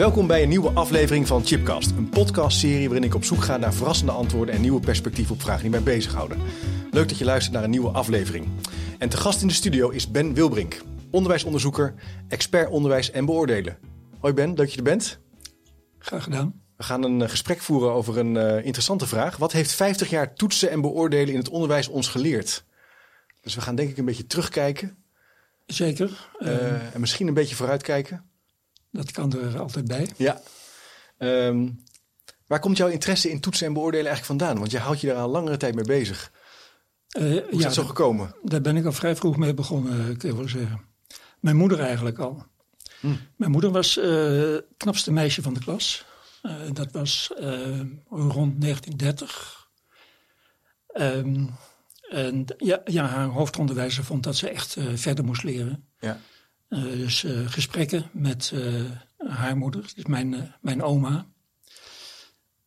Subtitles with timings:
[0.00, 3.74] Welkom bij een nieuwe aflevering van Chipcast, een podcastserie waarin ik op zoek ga naar
[3.74, 6.38] verrassende antwoorden en nieuwe perspectieven op vragen die mij bezighouden.
[6.90, 8.48] Leuk dat je luistert naar een nieuwe aflevering.
[8.98, 11.94] En te gast in de studio is Ben Wilbrink, onderwijsonderzoeker,
[12.28, 13.78] expert onderwijs en beoordelen.
[14.18, 15.18] Hoi Ben, leuk dat je er bent.
[15.98, 16.62] Graag gedaan.
[16.76, 19.36] We gaan een eh, gesprek voeren over een uh, interessante vraag.
[19.36, 22.64] Wat heeft 50 jaar toetsen en beoordelen in het onderwijs ons geleerd?
[23.40, 24.96] Dus we gaan denk ik een beetje terugkijken.
[25.66, 26.28] Zeker.
[26.38, 28.29] Uh, en misschien een beetje vooruitkijken.
[28.90, 30.08] Dat kan er altijd bij.
[30.16, 30.40] Ja.
[31.18, 31.84] Um,
[32.46, 34.58] waar komt jouw interesse in toetsen en beoordelen eigenlijk vandaan?
[34.58, 36.32] Want je houdt je daar al langere tijd mee bezig.
[37.18, 38.34] Uh, Hoe is ja, dat zo gekomen?
[38.42, 40.80] Daar ben ik al vrij vroeg mee begonnen, kun je wel zeggen.
[41.40, 42.46] Mijn moeder eigenlijk al.
[43.00, 43.14] Hm.
[43.36, 44.04] Mijn moeder was uh,
[44.52, 46.04] het knapste meisje van de klas.
[46.42, 47.32] Uh, dat was
[48.08, 49.68] rond 1930.
[50.94, 51.50] Um,
[52.08, 55.88] en ja, ja, haar hoofdonderwijzer vond dat ze echt verder moest leren.
[55.98, 56.20] Ja.
[56.70, 61.26] Uh, dus uh, gesprekken met uh, haar moeder, dus mijn, mijn oma.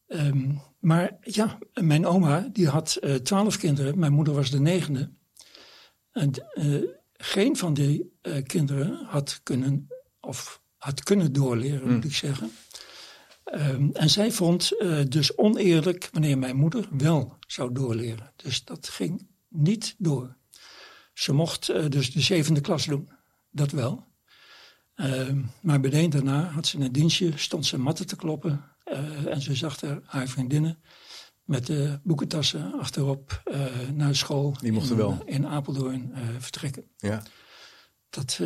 [0.07, 5.11] Um, maar ja, mijn oma die had twaalf kinderen, mijn moeder was de negende.
[6.11, 6.31] En
[7.13, 8.11] geen van die
[8.45, 9.87] kinderen had kunnen,
[10.19, 12.51] of had kunnen doorleren, moet ik zeggen.
[13.53, 14.69] Um, en zij vond
[15.09, 18.33] dus oneerlijk wanneer mijn moeder wel zou doorleren.
[18.35, 20.35] Dus dat ging niet door.
[21.13, 23.09] Ze mocht dus de zevende klas doen
[23.53, 24.11] dat wel.
[24.95, 25.29] Uh,
[25.61, 28.65] maar beneden daarna had ze een dienstje, stond ze matten te kloppen.
[28.85, 30.83] Uh, en ze zag er haar vriendinnen
[31.43, 34.55] met de boekentassen achterop uh, naar school.
[34.59, 35.21] Die mochten in, wel.
[35.25, 36.83] In Apeldoorn vertrekken.
[36.97, 37.23] Ja.
[38.09, 38.39] Dat,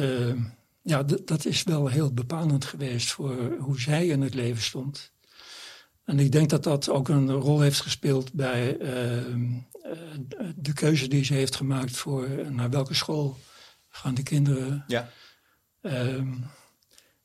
[0.82, 5.12] ja, dat is wel heel bepalend geweest voor hoe zij in het leven stond.
[6.04, 8.78] En ik denk dat dat ook een rol heeft gespeeld bij
[10.56, 13.38] de keuze die ze heeft gemaakt voor naar welke school
[13.98, 14.84] gaan de kinderen.
[14.88, 15.10] Ja.
[15.82, 16.46] Um,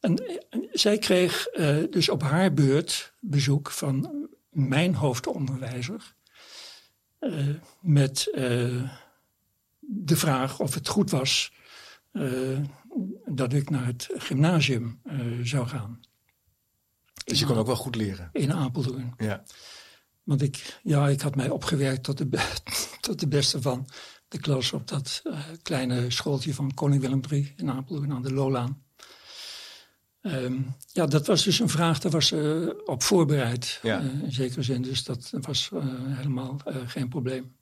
[0.00, 0.16] en,
[0.50, 6.14] en, zij kreeg uh, dus op haar beurt bezoek van mijn hoofdonderwijzer.
[7.20, 7.48] Uh,
[7.80, 8.90] met uh,
[9.78, 11.52] de vraag of het goed was
[13.24, 15.00] dat ik naar het gymnasium
[15.42, 16.00] zou gaan.
[17.24, 18.28] Dus je kon ook wel goed leren?
[18.32, 19.14] In Apeldoorn.
[19.16, 19.42] Ja.
[20.22, 22.28] Want ik, ja, ik had mij opgewerkt tot de,
[23.00, 23.88] tot de beste van
[24.32, 28.32] de klas op dat uh, kleine schooltje van Koning Willem III in Apeldoorn aan de
[28.32, 28.82] Lolaan.
[30.22, 34.02] Um, ja, dat was dus een vraag, daar was uh, op voorbereid ja.
[34.02, 34.82] uh, in zekere zin.
[34.82, 35.70] Dus dat was
[36.08, 37.56] helemaal geen probleem.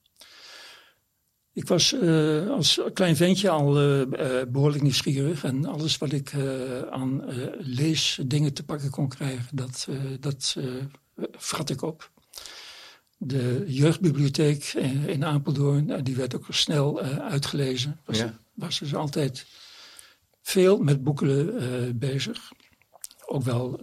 [1.53, 1.95] Ik was
[2.51, 3.73] als klein ventje al
[4.49, 5.45] behoorlijk nieuwsgierig.
[5.45, 6.35] En alles wat ik
[6.91, 7.25] aan
[7.59, 9.89] leesdingen te pakken kon krijgen, dat,
[10.21, 10.57] dat
[11.37, 12.11] vrat ik op.
[13.23, 14.65] De jeugdbibliotheek
[15.07, 18.01] in Apeldoorn, die werd ook snel uh, uitgelezen.
[18.05, 18.39] Was, ja.
[18.55, 19.47] was dus altijd
[20.43, 22.53] veel met boeken bezig.
[23.27, 23.81] Ook wel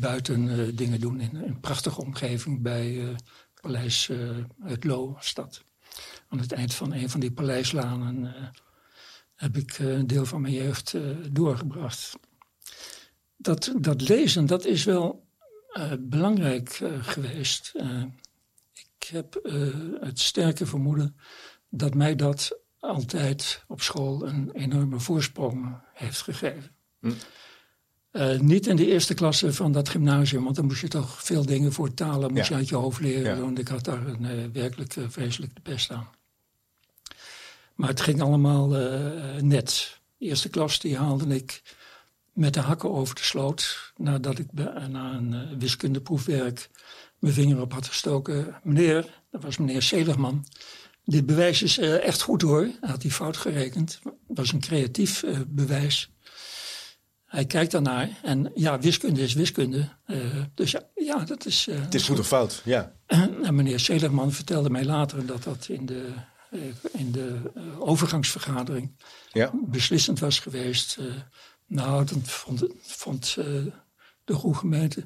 [0.00, 3.16] buiten dingen doen in een prachtige omgeving bij
[3.60, 4.10] Paleis
[4.62, 5.64] het Loo stad.
[6.28, 8.34] Aan het eind van een van die paleislanen
[9.34, 10.94] heb ik een deel van mijn jeugd
[11.30, 12.18] doorgebracht.
[13.36, 15.26] Dat, dat lezen, dat is wel
[15.98, 17.72] belangrijk geweest.
[19.02, 21.16] Ik heb uh, het sterke vermoeden
[21.68, 26.70] dat mij dat altijd op school een enorme voorsprong heeft gegeven.
[27.00, 27.12] Hm.
[28.12, 31.46] Uh, niet in de eerste klasse van dat gymnasium, want dan moest je toch veel
[31.46, 32.54] dingen voor talen moest ja.
[32.54, 33.36] je uit je hoofd leren.
[33.36, 33.40] Ja.
[33.40, 36.08] Want ik had daar een, uh, werkelijk vreselijk de pest aan.
[37.74, 38.68] Maar het ging allemaal
[39.40, 40.00] net.
[40.18, 41.62] De eerste klas die haalde ik
[42.32, 43.92] met de hakken over de sloot.
[43.96, 46.70] Nadat ik na een wiskundeproefwerk
[47.22, 48.54] mijn vinger op had gestoken.
[48.62, 50.46] Meneer, dat was meneer Seligman.
[51.04, 52.60] Dit bewijs is uh, echt goed hoor.
[52.60, 54.00] Hij had die fout gerekend.
[54.02, 56.10] Dat was een creatief uh, bewijs.
[57.24, 59.88] Hij kijkt daarnaar en ja, wiskunde is wiskunde.
[60.06, 60.18] Uh,
[60.54, 61.66] dus ja, ja, dat is...
[61.70, 62.92] Het is goed of fout, ja.
[63.46, 66.08] En meneer Seligman vertelde mij later dat dat in de,
[66.92, 67.38] in de
[67.78, 68.90] overgangsvergadering
[69.32, 69.50] ja.
[69.54, 70.98] beslissend was geweest.
[71.66, 73.34] nou, dat vond, vond
[74.24, 75.04] de goede gemeente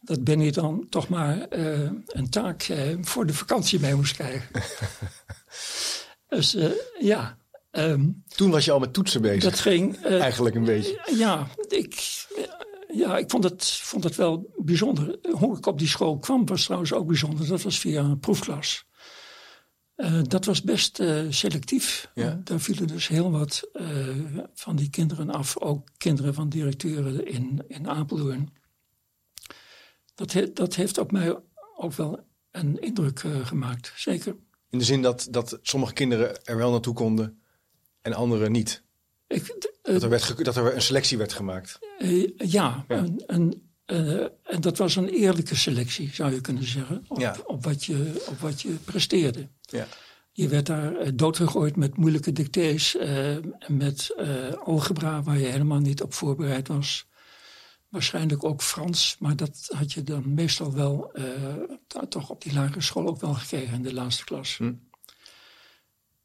[0.00, 4.48] dat Benny dan toch maar uh, een taak uh, voor de vakantie mee moest krijgen.
[6.28, 7.38] dus uh, ja.
[7.70, 9.42] Um, Toen was je al met toetsen bezig.
[9.42, 10.02] Dat ging.
[10.04, 11.00] Eigenlijk een beetje.
[11.16, 12.26] Ja, ik,
[12.88, 15.18] ja, ik vond het, vond het wel bijzonder.
[15.30, 17.46] Hoe ik op die school kwam was trouwens ook bijzonder.
[17.46, 18.86] Dat was via een proefklas.
[20.22, 22.10] Dat was best selectief.
[22.14, 22.40] Ja.
[22.44, 23.70] daar vielen dus heel wat
[24.54, 25.58] van die kinderen af.
[25.58, 28.57] Ook kinderen van directeuren in, in Apeldoorn.
[30.18, 31.36] Dat, he, dat heeft op mij
[31.76, 32.20] ook wel
[32.50, 34.36] een indruk gemaakt, zeker.
[34.70, 37.42] In de zin dat, dat sommige kinderen er wel naartoe konden
[38.02, 38.82] en anderen niet?
[39.26, 41.78] Ik, dat, er werd dat er een selectie werd gemaakt?
[41.98, 42.84] ja, ja.
[42.88, 43.62] En, en,
[44.42, 47.04] en, dat was een eerlijke selectie, zou je kunnen zeggen.
[47.08, 47.36] Op, ja.
[47.44, 49.48] op, wat, je, op wat je presteerde.
[49.60, 49.86] Ja.
[50.32, 56.02] Je werd daar doodgegooid met moeilijke dictées en met uh, algebra waar je helemaal niet
[56.02, 57.06] op voorbereid was.
[57.88, 61.26] Waarschijnlijk ook Frans, maar dat had je dan meestal wel uh,
[62.08, 64.56] toch op die lagere school ook wel gekregen in de laatste klas.
[64.56, 64.72] Hm.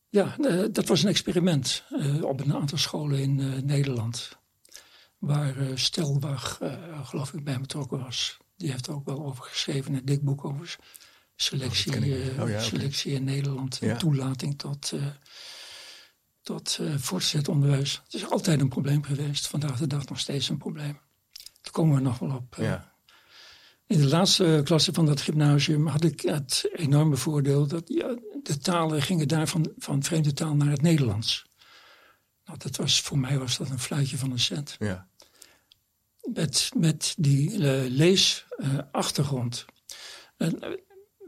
[0.10, 1.84] Ja, uh, dat was een experiment
[2.22, 4.38] op een aantal scholen in Nederland.
[5.18, 6.60] Waar Stelbach,
[7.04, 8.38] geloof ik, bij betrokken was.
[8.56, 10.76] Die heeft er ook wel over geschreven, een dik boek over
[11.36, 13.24] selectie, oh, oh, ja, selectie okay.
[13.24, 13.98] in Nederland, ja.
[13.98, 14.94] toelating tot,
[16.42, 18.02] tot uh, voortgezet onderwijs.
[18.04, 21.00] Het is altijd een probleem geweest, vandaag de dag nog steeds een probleem.
[21.64, 22.56] Daar komen we nog wel op.
[22.60, 22.66] Uh.
[22.66, 22.92] Ja.
[23.88, 28.58] In de laatste klasse van dat gymnasium had ik het enorme voordeel dat ja, de
[28.58, 31.46] talen gingen daar van, van vreemde taal naar het Nederlands.
[32.46, 34.76] Nou, dat was, voor mij was dat een fluitje van een cent.
[34.80, 35.08] Ja.
[36.34, 37.58] Met, met die
[37.90, 39.66] leesachtergrond.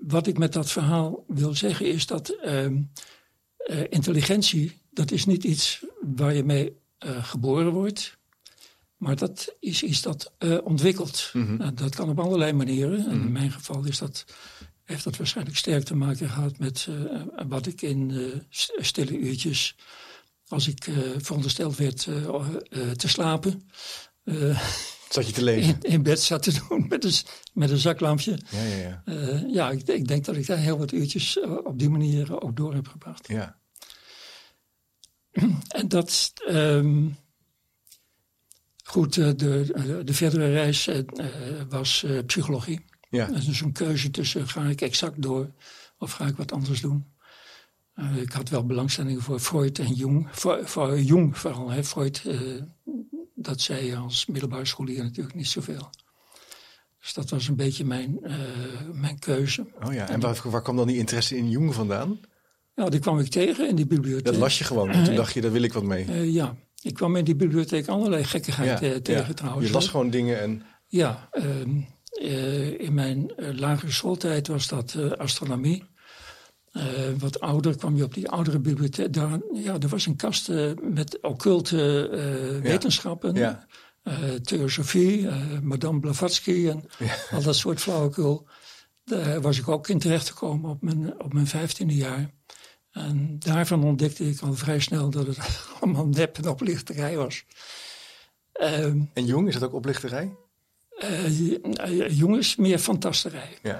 [0.02, 2.84] wat ik met dat verhaal wil zeggen is dat uh,
[3.90, 5.86] intelligentie, dat is niet iets
[6.16, 8.18] waar je mee geboren wordt.
[9.06, 10.32] Maar dat is iets dat
[10.64, 11.30] ontwikkelt.
[11.34, 11.56] Mhm.
[11.56, 13.06] Nou, dat kan op allerlei manieren.
[13.06, 14.26] En in mijn geval is dat,
[14.84, 16.88] heeft dat waarschijnlijk sterk te maken gehad met
[17.48, 19.76] wat ik in stille uurtjes,
[20.48, 22.08] als ik verondersteld werd
[22.96, 23.62] te slapen.
[25.10, 25.78] Zat je te lezen?
[25.82, 27.14] In, in, bed zat te doen met een,
[27.54, 28.40] met een zaklampje.
[28.50, 29.02] Ja, ja, ja.
[29.06, 32.30] Uh, ja ik, ik, denk dat ik daar heel wat uurtjes uh, op die manier
[32.30, 33.28] uh, ook door heb gebracht.
[33.28, 33.60] Ja.
[35.68, 36.34] en dat.
[36.50, 37.18] Um,
[38.88, 40.90] goed, de, de, de, verdere reis
[41.70, 42.86] was psychologie.
[43.10, 43.26] Ja.
[43.26, 45.52] Dat is dus een keuze tussen ga ik exact door
[45.98, 47.06] of ga ik wat anders doen.
[48.22, 50.28] ik had wel belangstelling voor Freud en Jung.
[50.32, 51.70] Voor, voor Jung vooral.
[51.70, 51.84] Hè.
[51.84, 52.24] Freud
[53.46, 55.90] dat zei je als middelbare scholier natuurlijk niet zoveel.
[57.02, 58.34] Dus dat was een beetje mijn, uh,
[58.92, 59.68] mijn keuze.
[59.84, 62.20] Oh ja, en waar, waar kwam dan die interesse in Jung vandaan?
[62.76, 64.26] Nou, die kwam ik tegen in die bibliotheek.
[64.26, 66.32] Dat las je gewoon en toen dacht je, daar wil ik wat mee.
[66.32, 66.56] Ja,
[66.86, 69.34] ik kwam in die bibliotheek allerlei gekkigheid ja, uh, tegen ja.
[69.34, 69.68] trouwens.
[69.68, 70.64] Je las gewoon dingen en...
[70.88, 71.80] Ja, ehm,
[72.78, 75.84] in mijn lagere schooltijd was dat astronomie.
[76.74, 76.84] Uh,
[77.18, 79.14] wat ouder kwam je op die oudere bibliotheek.
[79.14, 80.52] Daar, ja, er was een kast
[80.82, 82.70] met occulte ja.
[82.70, 83.34] wetenschappen.
[83.34, 83.68] Ja.
[84.44, 85.28] theosofie,
[85.62, 87.16] Madame Blavatsky en ja.
[87.32, 88.48] al dat soort flauwekul.
[89.04, 92.34] Daar was ik ook in terecht gekomen op mijn, op mijn vijftiende jaar.
[92.96, 95.38] En daarvan ontdekte ik al vrij snel dat het
[95.80, 97.44] allemaal nep en oplichterij was.
[98.52, 100.36] Ehm, en Jung, is dat ook oplichterij?
[102.10, 103.58] jongens, meer fantasterij.
[103.64, 103.80] Ja.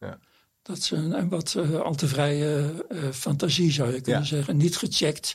[0.00, 0.18] ja.
[0.62, 4.26] Dat is een, een wat uh, al te vrije uh, fantasie, zou je kunnen ja.
[4.26, 4.56] zeggen.
[4.56, 5.34] Niet gecheckt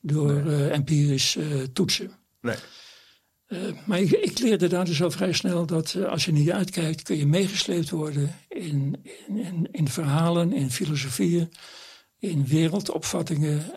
[0.00, 0.44] door nee.
[0.44, 1.38] uh, empirisch
[1.72, 2.10] toetsen.
[2.40, 2.56] Nee.
[3.86, 7.16] maar ik, ik, leerde daar dus al vrij snel dat als je niet uitkijkt, kun
[7.16, 11.52] je meegesleept worden in, in, in, in verhalen, in filosofieën,
[12.22, 13.72] in wereldopvattingen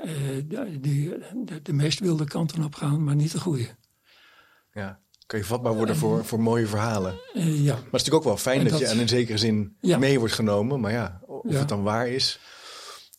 [0.82, 1.14] die
[1.46, 3.68] de, de, meest wilde kanten op gaan, maar niet de goede.
[4.74, 5.00] Ja.
[5.26, 7.20] Kun je vatbaar worden voor, voor mooie verhalen.
[7.34, 7.74] Uh, ja.
[7.74, 9.98] Maar het is natuurlijk ook wel fijn dat, dat, je in zekere zin ja.
[9.98, 10.80] mee wordt genomen.
[10.80, 11.60] Maar ja, of ja.
[11.60, 12.40] het dan waar is,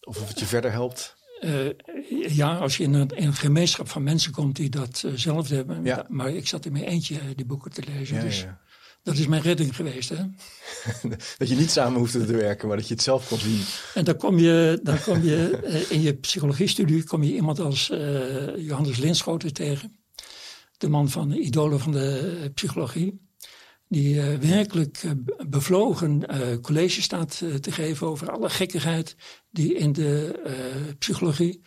[0.01, 1.17] of of het je verder helpt.
[1.41, 1.71] Uh,
[2.29, 5.85] ja, als je in een, in een, gemeenschap van mensen komt die dat zelf hebben.
[5.85, 6.07] Ja.
[6.09, 8.17] Maar ik zat in mijn eentje die boeken te lezen.
[8.17, 8.61] Ja, dus ja.
[9.07, 10.09] Dat is mijn redding geweest.
[10.09, 10.17] Hè?
[11.39, 13.61] dat je niet samen hoeft te werken, maar dat je het zelf kon zien.
[13.95, 15.59] En dan kom je, dan kom je
[15.89, 17.87] in je psychologiestudie kom je iemand als
[18.57, 19.97] Johannes Linschoten tegen
[20.79, 23.21] de man van de idolen van de psychologie,
[23.89, 25.13] die uh, werkelijk uh,
[25.49, 26.27] bevlogen
[26.61, 29.17] college staat te geven over alle gekkigheid
[29.51, 31.61] die in de psychologie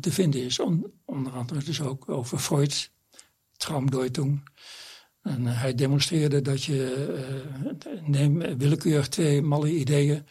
[0.00, 0.58] te vinden is.
[0.58, 2.90] On, onder andere dus ook over Freud,
[3.56, 4.42] Traumdeutung.
[5.28, 7.06] En hij demonstreerde dat je,
[8.04, 10.26] neem willekeurig twee malle ideeën,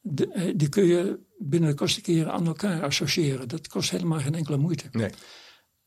[0.00, 3.48] de, die kun je binnen de kortste keren aan elkaar associëren.
[3.48, 4.84] Dat kost helemaal geen enkele moeite.
[4.90, 5.10] Nee.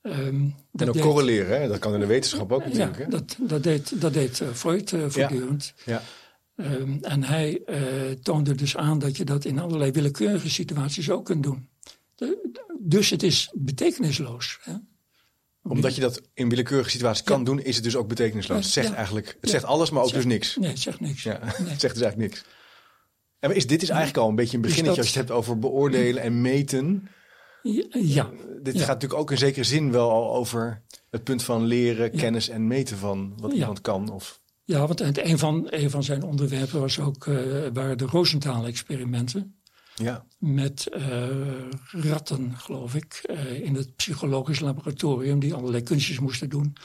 [0.01, 1.67] Um, en ook deed, correleren, hè?
[1.67, 2.97] dat kan in de wetenschap ook natuurlijk.
[2.97, 3.09] Ja, hè?
[3.09, 5.73] dat, dat, deed, dat deed Freud uh, voortdurend.
[5.85, 6.01] Ja.
[6.55, 6.73] ja.
[6.73, 7.77] Um, en hij uh,
[8.11, 11.69] toonde dus aan dat je dat in allerlei willekeurige situaties ook kunt doen.
[12.15, 14.59] De, dus het is betekenisloos.
[14.61, 14.73] Hè?
[15.67, 18.63] Omdat je dat in willekeurige situaties kan doen, is het dus ook betekenisloos.
[18.63, 20.55] Het zegt eigenlijk, het zegt alles, maar ook dus niks.
[20.55, 21.23] Nee, het zegt niks.
[21.23, 22.43] Ja, het zegt dus eigenlijk niks.
[23.39, 25.59] En is, dit is eigenlijk al een beetje een beginnetje als je het hebt over
[25.59, 27.07] beoordelen en meten.
[27.91, 28.29] Ja.
[28.61, 32.49] Dit gaat natuurlijk ook in zekere zin wel al over het punt van leren, kennis
[32.49, 34.09] en meten van wat iemand kan.
[34.09, 34.41] Of...
[34.63, 37.37] Ja, want een van, een van zijn onderwerpen was ook, uh,
[37.73, 39.59] waren de Rosenthal-experimenten.
[39.95, 40.25] Ja.
[40.37, 46.75] Met uh, ratten, geloof ik, uh, in het psychologisch laboratorium, die allerlei kunstjes moesten doen.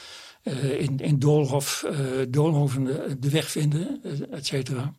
[0.79, 1.87] in, in Doolhof,
[2.29, 4.95] Doolhoven de, de, weg vinden, et cetera.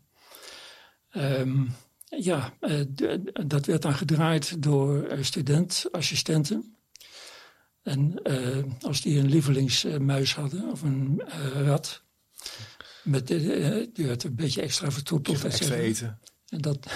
[1.13, 1.74] Um,
[2.06, 2.53] ja,
[3.48, 6.75] dat werd dan gedraaid door studentassistenten.
[7.84, 8.22] En
[8.82, 11.22] als die een lievelingsmuis hadden of een
[11.53, 12.03] rat,
[13.03, 15.44] met, die werd een beetje extra vertroeteld.
[15.44, 16.20] Extra eten.
[16.48, 16.88] En dat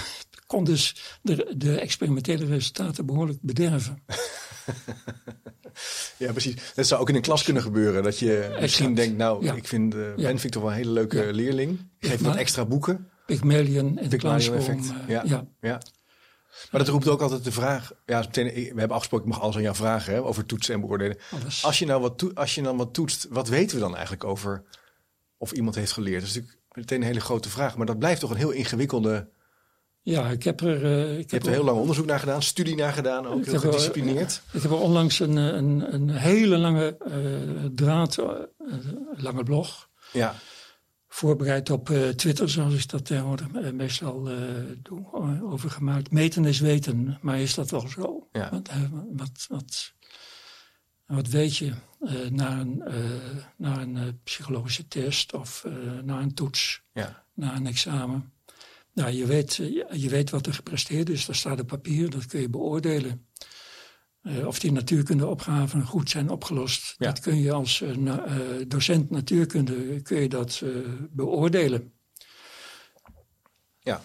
[0.45, 4.03] kon dus de, de experimentele resultaten behoorlijk bederven.
[6.17, 6.55] ja, precies.
[6.75, 8.03] Dat zou ook in een klas kunnen gebeuren.
[8.03, 10.37] Dat je misschien denkt, nou, ik vind Ben ja.
[10.37, 11.79] vind toch wel een hele leuke leerling.
[11.99, 13.09] Geef wat extra boeken.
[13.25, 14.81] Pygmalion in de Classroom.
[15.07, 15.23] ja.
[15.25, 15.47] ja.
[15.61, 15.81] ja.
[16.71, 17.91] Maar dat roept ook altijd de vraag.
[18.05, 20.79] Ja, meteen, we hebben afgesproken, ik mag alles aan jou vragen hè, over toetsen en
[20.79, 21.17] beoordelen.
[21.61, 24.63] Als je, nou wat als je dan wat toetst, wat weten we dan eigenlijk over
[25.37, 26.19] of iemand heeft geleerd?
[26.19, 27.77] Dat is natuurlijk meteen een hele grote vraag.
[27.77, 29.29] Maar dat blijft toch een heel ingewikkelde.
[30.05, 30.83] Ja, ik heb er.
[30.83, 33.59] Uh, ik je hebt er heel lang onderzoek naar gedaan, studie naar gedaan, ook heel
[33.59, 34.41] gedisciplineerd.
[34.51, 38.29] ik heb er onlangs een, een, een hele lange uh, draad, uh,
[39.15, 39.89] lange blog.
[40.11, 40.35] Ja
[41.07, 44.29] voorbereid op Twitter, zoals ik dat tegenwoordig meestal
[44.81, 45.11] doe,
[45.43, 46.11] over gemaakt.
[46.11, 48.27] Meten is weten, maar is dat wel zo?
[48.31, 48.49] Ja.
[48.51, 48.69] Wat,
[49.11, 49.93] wat, wat,
[51.05, 51.73] wat, weet je
[52.29, 52.83] na een,
[53.57, 55.65] na een psychologische test of
[56.03, 57.25] na een toets, ja.
[57.33, 58.33] na een examen?
[58.95, 59.55] Nou, je weet,
[59.91, 63.27] je weet wat er gepresteerd is, daar staat op papier, dat kun je beoordelen.
[64.21, 66.95] Uh, of die natuurkundeopgaven goed zijn opgelost.
[66.97, 67.05] Ja.
[67.05, 68.15] Dat kun je als uh,
[68.67, 70.63] docent natuurkunde kun je dat
[71.11, 71.93] beoordelen.
[73.79, 74.03] Ja.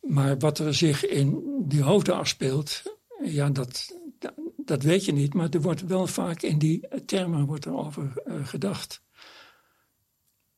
[0.00, 2.82] Maar wat er zich in die hoofden afspeelt,
[3.24, 3.94] ja, dat,
[4.56, 5.34] dat weet je niet.
[5.34, 9.02] Maar er wordt wel vaak in die termen wordt er over gedacht.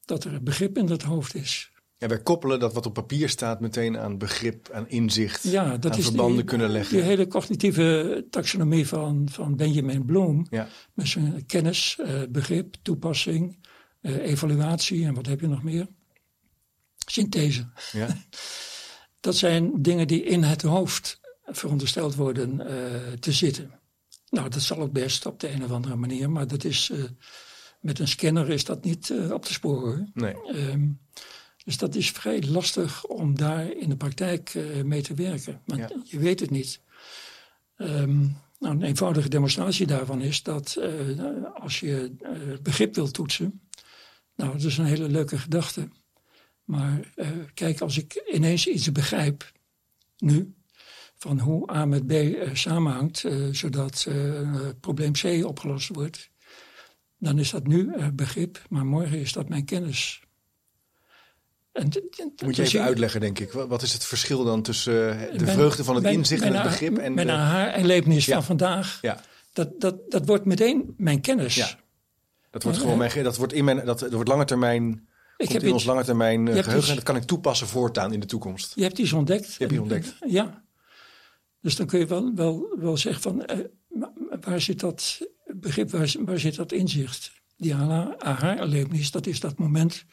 [0.04, 1.72] Dat er begrip in dat hoofd is.
[2.00, 5.92] Ja, wij koppelen dat wat op papier staat meteen aan begrip, aan inzicht, ja, dat
[5.92, 6.96] aan is verbanden die, kunnen leggen.
[6.96, 10.46] Die hele cognitieve taxonomie van, van Benjamin Bloom.
[10.50, 10.68] Ja.
[10.94, 13.66] Met zijn kennis, uh, begrip, toepassing,
[14.02, 15.86] uh, evaluatie en wat heb je nog meer?
[17.06, 17.68] Synthese.
[17.92, 18.08] Ja.
[19.20, 23.80] dat zijn dingen die in het hoofd verondersteld worden uh, te zitten.
[24.28, 26.92] Nou, dat zal ook best op de een of andere manier, maar dat is,
[27.80, 30.10] met een scanner is dat niet op te sporen.
[30.14, 30.34] Nee.
[30.54, 31.00] Um,
[31.70, 35.60] dus dat is vrij lastig om daar in de praktijk uh, mee te werken.
[35.64, 35.90] Want ja.
[36.04, 36.80] je weet het niet.
[37.76, 43.60] Um, nou, een eenvoudige demonstratie daarvan is dat uh, als je uh, begrip wilt toetsen.
[44.36, 45.88] Nou, dat is een hele leuke gedachte.
[46.64, 47.00] Maar
[47.54, 49.52] kijk, als ik ineens iets begrijp,
[50.18, 50.54] nu,
[51.16, 52.12] van hoe A met B
[52.52, 54.08] samenhangt, zodat
[54.80, 56.30] probleem C opgelost wordt,
[57.18, 60.20] dan is dat nu begrip, maar morgen is dat mijn kennis.
[61.72, 61.88] En,
[62.44, 63.52] Moet je even uitleggen, denk ik.
[63.52, 64.92] Wat is het verschil dan tussen
[65.38, 66.98] de vreugde van het inzicht en het begrip?
[66.98, 68.34] En mijn aha-erlevenis ja.
[68.34, 69.20] van vandaag, ja.
[69.52, 71.54] dat, dat, dat wordt meteen mijn kennis.
[71.54, 71.68] Ja.
[72.50, 75.72] Dat wordt gewoon mijn, dat wordt in mijn, dat, wordt lange termijn, ik heb in
[75.72, 76.88] ons lange termijn uh, geheugen.
[76.88, 78.72] en dat kan ik toepassen voortaan in de toekomst.
[78.74, 79.46] Je hebt iets ontdekt.
[79.46, 80.14] Je hebt iets ontdekt.
[80.20, 80.64] En, ja.
[81.60, 84.04] Dus dan kun je wel, wel, wel zeggen van, uh,
[84.40, 87.32] waar zit dat begrip, waar, waar zit dat inzicht?
[87.56, 90.04] Die aha-erlevenis, dat is dat moment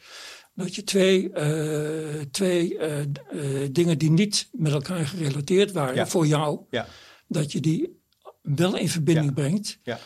[0.58, 2.98] dat je twee, uh, twee uh,
[3.32, 6.06] uh, dingen die niet met elkaar gerelateerd waren ja.
[6.06, 6.86] voor jou, ja.
[7.26, 8.00] dat je die
[8.42, 9.78] wel in verbinding brengt.
[9.82, 9.98] Ja.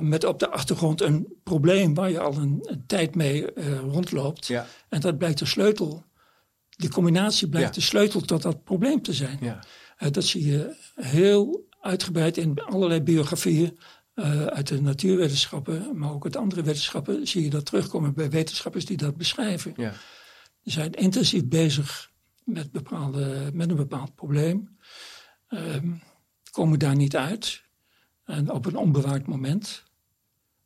[0.00, 3.46] Met op de achtergrond een probleem waar je al een, een tijd mee
[3.80, 4.52] rondloopt.
[4.88, 6.04] En dat blijkt de sleutel.
[6.68, 9.60] Die combinatie blijkt de sleutel tot dat probleem te zijn.
[10.10, 13.78] dat zie je heel uitgebreid in allerlei biografieën.
[14.18, 18.84] Uh, uit de natuurwetenschappen, maar ook uit andere wetenschappen, zie je dat terugkomen bij wetenschappers
[18.84, 19.72] die dat beschrijven.
[19.76, 19.92] Ja.
[20.62, 22.10] Die zijn intensief bezig
[22.44, 24.78] met, bepaalde, met een bepaald probleem,
[25.48, 26.02] um,
[26.50, 27.62] komen daar niet uit
[28.24, 29.84] en op een onbewaakt moment.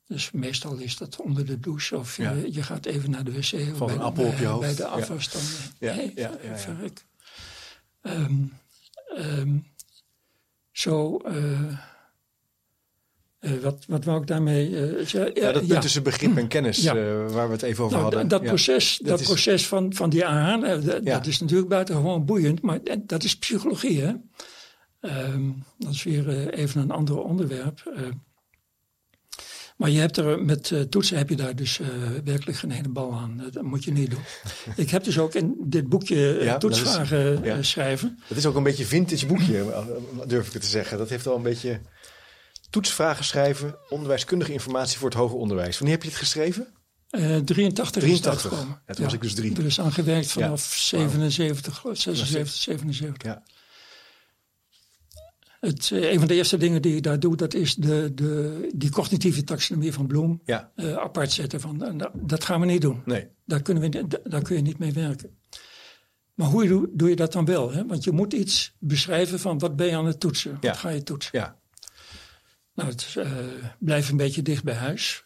[0.06, 2.32] Dus meestal is dat onder de douche of ja.
[2.32, 4.60] je, je, gaat even naar de wc of Van bij, een appel op je hoofd.
[4.60, 5.32] bij de afwas.
[5.78, 5.94] Ja.
[5.94, 6.30] Dan, ja.
[6.42, 6.88] ja.
[8.02, 8.52] Um,
[9.16, 9.66] um,
[10.70, 11.20] zo...
[11.26, 11.90] Uh,
[13.42, 15.34] uh, wat, wat wou ik daarmee uh, zeggen?
[15.34, 15.80] Ja, dat punt ja.
[15.80, 16.96] tussen begrip en kennis, ja.
[16.96, 18.28] uh, waar we het even over nou, hadden.
[18.28, 19.26] Dat, proces, dat, dat is...
[19.26, 24.00] proces van, van die aha, dat, is natuurlijk buitengewoon boeiend, maar dat is psychologie.
[24.00, 24.12] Hè?
[25.00, 27.92] Um, dat is weer even een ander onderwerp.
[29.76, 31.80] Maar je hebt er met toetsen heb je daar dus
[32.24, 33.42] werkelijk geen ene bal aan.
[33.52, 34.20] Dat moet je niet doen.
[34.84, 38.18] ik heb dus ook in dit boekje toetsvragen is, schrijven.
[38.28, 39.84] Het is ook een beetje vintage boekje,
[40.26, 40.98] durf ik het te zeggen.
[40.98, 41.80] Dat heeft wel een beetje
[42.72, 45.78] toetsvragen schrijven, onderwijskundige informatie voor het hoger onderwijs.
[45.78, 46.66] Wanneer heb je het geschreven?
[47.10, 48.52] Uh, 83, 83.
[48.52, 49.56] is Ja, toen was ik dus drie.
[49.56, 53.22] Er is aan gewerkt vanaf 77, 76, 77.
[53.22, 53.42] Ja.
[55.60, 58.90] Het, een van de eerste dingen die ik daar doe, dat is de, de, die
[58.90, 60.72] cognitieve taxonomie van Bloem ja.
[60.76, 61.60] uh, apart zetten.
[61.60, 63.02] Van, uh, dat gaan we niet doen.
[63.04, 63.28] Nee.
[63.44, 65.38] Daar, kunnen we, daar kun je niet mee werken.
[66.34, 67.72] Maar hoe doe, doe je dat dan wel?
[67.72, 67.86] Hè?
[67.86, 70.58] Want je moet iets beschrijven van wat ben je aan het toetsen?
[70.60, 70.68] Ja.
[70.68, 71.38] Wat ga je toetsen?
[71.38, 71.60] Ja.
[72.74, 73.30] Nou, het uh,
[73.78, 75.24] blijft een beetje dicht bij huis.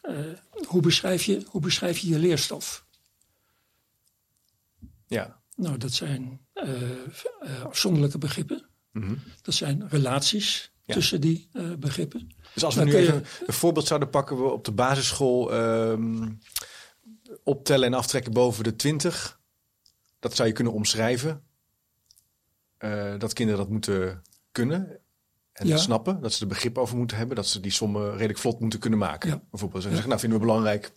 [0.67, 2.85] hoe, beschrijf je, hoe beschrijf je je leerstof?
[5.07, 5.41] Ja.
[5.55, 6.45] Nou, dat zijn
[7.63, 8.69] afzonderlijke begrippen.
[8.91, 9.15] Mhm.
[9.41, 11.49] Dat zijn relaties tussen die
[11.79, 12.31] begrippen.
[12.53, 16.39] Dus als we nu even een voorbeeld zouden pakken, we op de basisschool um,
[17.43, 19.39] optellen en aftrekken boven de 20.
[20.19, 21.43] Dat zou je kunnen omschrijven.
[23.17, 25.01] Dat kinderen dat moeten kunnen
[25.59, 25.77] en ja.
[25.77, 26.21] snappen.
[26.21, 27.35] Dat ze er begrip over moeten hebben.
[27.35, 29.29] Dat ze die sommen redelijk vlot moeten kunnen maken.
[29.29, 29.41] Ja.
[29.51, 29.83] Bijvoorbeeld.
[29.83, 30.91] En zeggen, nou vinden we belangrijk.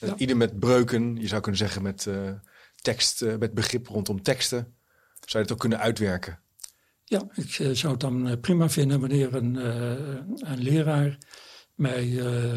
[0.00, 1.16] Uh, ieder met breuken.
[1.16, 2.30] Je zou kunnen zeggen met uh,
[2.82, 4.74] tekst, met begrip rondom teksten.
[5.20, 6.38] Zou je het ook kunnen uitwerken.
[7.10, 11.18] Ja, ik eh, zou het dan eh, prima vinden wanneer een, eh, een leraar
[11.74, 12.54] mij uh,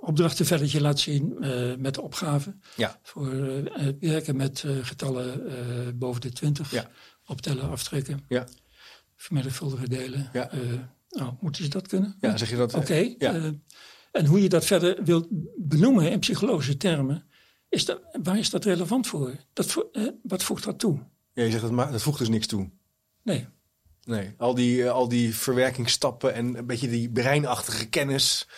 [0.00, 1.36] opdrachtenvelletje laat zien
[1.78, 2.56] met de opgave.
[2.76, 2.98] Ja.
[3.02, 3.30] Voor
[4.00, 6.70] werken met getallen boven de 20.
[6.70, 6.90] Ja.
[7.26, 8.24] Optellen, aftrekken.
[8.28, 8.46] Ja.
[9.20, 10.30] Vermenigvuldigen delen.
[10.32, 10.50] Ja.
[11.08, 12.16] nou, moeten ze dat kunnen?
[12.20, 12.74] Ja, zeg je dat?
[12.74, 13.14] Oké.
[13.18, 13.52] Ja.
[14.12, 17.24] en hoe je dat verder wilt benoemen in psychologische termen,
[17.68, 19.36] is dat, waar is dat relevant voor?
[19.52, 19.88] Dat,
[20.22, 20.98] wat voegt dat toe?
[21.32, 22.70] Ja, je zegt dat, maar, dat voegt dus niks toe.
[23.22, 23.46] Nee.
[24.04, 28.48] Nee, al die, al die verwerkingsstappen en een beetje die breinachtige kennis.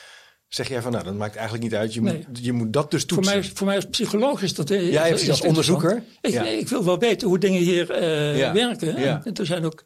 [0.48, 1.94] Zeg jij van, nou, dat maakt eigenlijk niet uit.
[1.94, 3.32] Je, moet, je moet dat dus toetsen.
[3.32, 4.70] Voor mij, voor mij als psycholoog is dat...
[4.70, 6.02] Uh, ja, als onderzoeker.
[6.20, 6.42] Ik, ja.
[6.44, 8.52] ik, wil wel weten hoe dingen hier uh, ja.
[8.52, 9.00] werken.
[9.00, 9.24] Ja.
[9.24, 9.82] En er zijn ook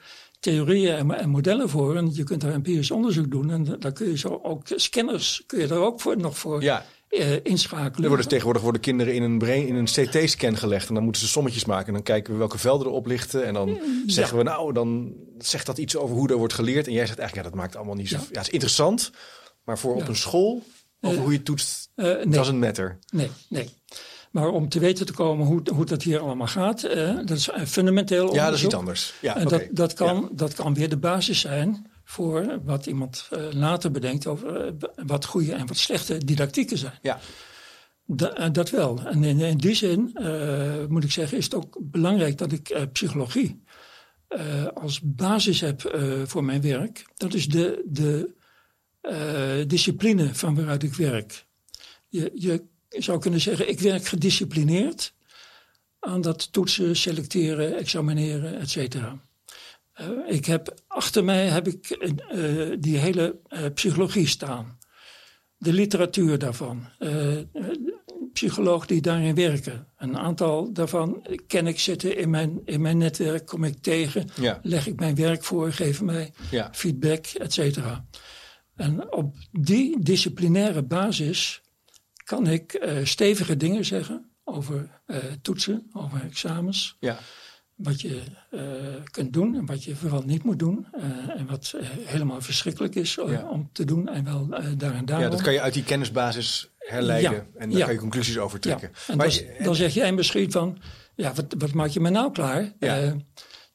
[0.52, 1.96] theorieën en, en, modellen voor.
[1.96, 3.50] En je kunt daar empirisch onderzoek doen.
[3.50, 6.85] En daar kun je zo ook scanners kun je er ook voor, nog voor ja
[7.11, 8.02] uh, inschakelen.
[8.02, 10.88] Er worden tegenwoordig worden kinderen in een, brain, in een CT-scan gelegd.
[10.88, 11.87] En dan moeten ze sommetjes maken.
[11.87, 13.46] En dan kijken we welke velden erop lichten.
[13.46, 16.87] En dan zeggen we, nou, dan zegt dat iets over hoe er wordt geleerd.
[16.87, 18.16] En jij zegt eigenlijk, ja, dat maakt allemaal niet zo...
[18.16, 19.11] Ja, het is interessant.
[19.64, 20.62] Maar voor op een school,
[21.00, 22.26] over uh, hoe je toetst, uh, nee.
[22.28, 22.98] doesn't matter.
[23.11, 23.68] Nee, nee.
[24.37, 26.81] Maar om te weten te komen hoe, hoe dat hier allemaal gaat,
[27.27, 28.44] dat is fundamenteel onderzoek.
[28.44, 29.14] Ja, dat is iets anders.
[29.20, 29.59] Ja, en okay.
[29.59, 30.29] dat, dat, kan, ja.
[30.33, 34.72] dat kan weer de basis zijn voor wat iemand uh, later bedenkt over uh,
[35.07, 36.99] wat goede en wat slechte didactieken zijn.
[37.03, 37.20] Ja.
[38.05, 39.01] Da, dat wel.
[39.05, 40.18] En in, in die zin
[40.88, 43.62] moet ik zeggen, is het ook belangrijk dat ik psychologie
[44.75, 47.05] als basis heb voor mijn werk.
[47.16, 48.35] Dat is de, de
[49.66, 51.46] discipline van waaruit ik werk.
[52.09, 55.12] Je, je zou kunnen zeggen, ik werk gedisciplineerd
[55.98, 59.20] aan dat toetsen, selecteren, examineren, et cetera.
[60.00, 61.96] Uh, ik heb, achter mij heb ik
[62.35, 64.78] uh, die hele uh, psychologie staan.
[65.59, 66.88] De literatuur daarvan.
[68.37, 69.87] psychologen die daarin werken.
[69.96, 74.28] Een aantal daarvan ken ik zitten in mijn, in mijn netwerk, kom ik tegen.
[74.40, 74.61] Ja.
[74.62, 76.68] Leg ik mijn werk voor, geven mij ja.
[76.72, 78.06] feedback, et cetera.
[78.74, 81.62] En op die disciplinaire basis
[82.26, 85.00] kan ik stevige dingen zeggen over
[85.42, 86.96] toetsen, over examens.
[87.00, 87.18] Ja
[87.76, 88.60] wat je uh,
[89.10, 90.86] kunt doen en wat je vooral niet moet doen.
[91.36, 93.48] En wat helemaal verschrikkelijk is ja.
[93.48, 95.20] om te doen en wel daar en daar.
[95.20, 97.46] Ja, dat kan je uit die kennisbasis herleiden ja.
[97.56, 98.90] en daar kan je conclusies over trekken.
[99.06, 100.78] En maar dan, je, dan zeg jij misschien van,
[101.14, 102.72] ja, wat, wat maak je me nou klaar?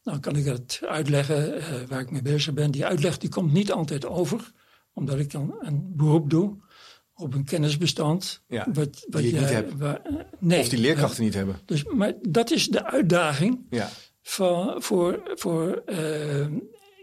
[0.03, 2.71] nou kan ik het uitleggen waar ik mee bezig ben.
[2.71, 4.51] Die uitleg die komt niet altijd over,
[4.93, 6.57] omdat ik dan een beroep doe
[7.21, 8.43] op een kennisbestand.
[8.47, 9.77] Ja, wat, wat die je niet hebt.
[9.77, 10.01] Waar,
[10.39, 11.60] nee, of die leerkrachten niet hebben.
[11.65, 13.89] Dus, maar dat is de uitdaging ja.
[14.21, 16.47] van, voor, voor uh,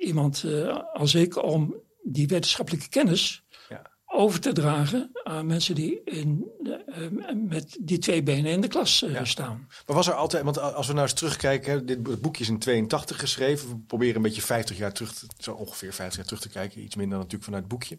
[0.01, 3.91] iemand uh, als ik om die wetenschappelijke kennis ja.
[4.07, 9.05] over te dragen aan mensen die in, uh, met die twee benen in de klas
[9.07, 9.25] ja.
[9.25, 9.67] staan.
[9.87, 13.21] Maar was er altijd, want als we nou eens terugkijken, dit boekje is in 82
[13.21, 13.69] geschreven.
[13.69, 16.83] We proberen een beetje 50 jaar terug, zo ongeveer 50 jaar terug te kijken.
[16.83, 17.99] Iets minder natuurlijk vanuit het boekje.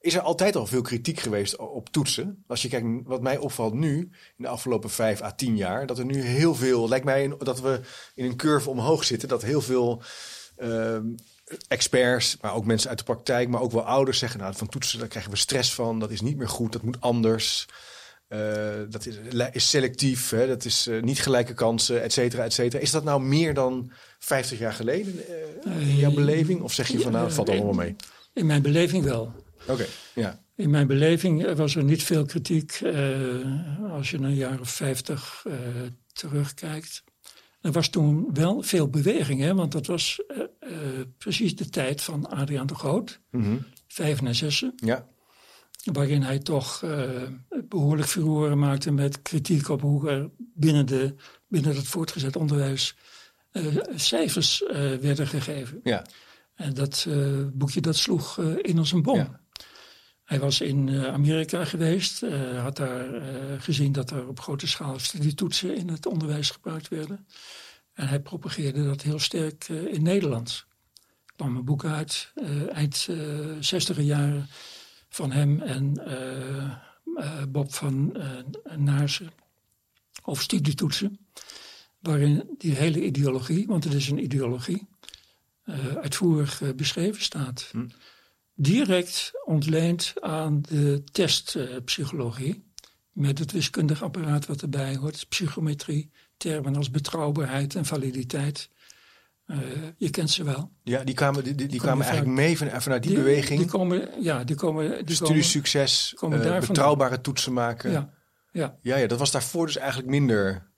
[0.00, 2.44] Is er altijd al veel kritiek geweest op toetsen?
[2.46, 5.98] Als je kijkt, wat mij opvalt nu, in de afgelopen vijf à tien jaar, dat
[5.98, 7.80] er nu heel veel, lijkt mij dat we
[8.14, 10.02] in een curve omhoog zitten, dat heel veel
[10.58, 10.96] uh,
[11.68, 14.98] experts, maar ook mensen uit de praktijk, maar ook wel ouders zeggen, nou, van toetsen,
[14.98, 17.66] daar krijgen we stress van, dat is niet meer goed, dat moet anders.
[18.28, 18.38] Uh,
[18.90, 19.16] dat is,
[19.52, 22.82] is selectief, hè, dat is uh, niet gelijke kansen, et cetera, et cetera.
[22.82, 25.14] Is dat nou meer dan 50 jaar geleden
[25.66, 26.60] uh, in jouw beleving?
[26.60, 27.96] Of zeg je van nou, het valt allemaal mee?
[28.32, 29.32] In mijn beleving wel.
[29.68, 30.42] Oké, okay, ja.
[30.54, 32.80] In mijn beleving was er niet veel kritiek
[33.90, 35.46] als je naar een jaar of vijftig
[36.12, 37.04] terugkijkt.
[37.60, 40.22] Er was toen wel veel beweging, hè, want dat was
[41.18, 44.72] precies de tijd van Adriaan de Groot, mm vijf en zessen.
[44.76, 45.06] Ja.
[45.92, 46.84] Waarin hij toch
[47.68, 51.14] behoorlijk furoren maakte met kritiek op hoe er binnen, de,
[51.46, 52.96] binnen het voortgezet onderwijs
[53.94, 54.62] cijfers
[55.00, 55.80] werden gegeven.
[55.82, 56.06] Ja.
[56.54, 57.06] En dat
[57.52, 59.16] boekje dat sloeg in als een bom.
[59.16, 59.40] Ja.
[60.28, 63.22] Hij was in eh, Amerika geweest, uh, had daar uh,
[63.58, 67.26] gezien dat er op grote schaal studietoetsen in het onderwijs gebruikt werden.
[67.92, 70.66] En hij propageerde dat heel sterk in Nederland.
[71.26, 72.32] Er kwam een boek uit,
[72.72, 73.08] eind
[73.60, 74.48] 60 jaren,
[75.08, 75.92] van hem en
[77.48, 78.16] Bob van
[78.76, 79.30] Naarsen
[80.22, 81.18] over studietoetsen.
[81.98, 84.88] Waarin die hele ideologie, want het is een ideologie,
[86.02, 87.68] uitvoerig beschreven staat.
[87.72, 87.86] Hm
[88.60, 92.66] direct ontleend aan de testpsychologie.
[93.12, 98.70] met het wiskundig apparaat wat erbij hoort, psychometrie, termen als betrouwbaarheid en validiteit.
[99.46, 99.58] Uh,
[99.96, 100.72] je kent ze wel.
[100.82, 103.60] Ja, die kwamen, die, die, kwamen eigenlijk mee van, vanuit die, beweging.
[103.60, 105.06] Die komen, ja, die komen.
[105.06, 107.90] Die Studiesucces, komen uh, betrouwbare toetsen maken.
[107.90, 108.14] Ja,
[108.52, 108.78] ja.
[108.80, 110.70] Ja, ja, dat was daarvoor dus eigenlijk minder.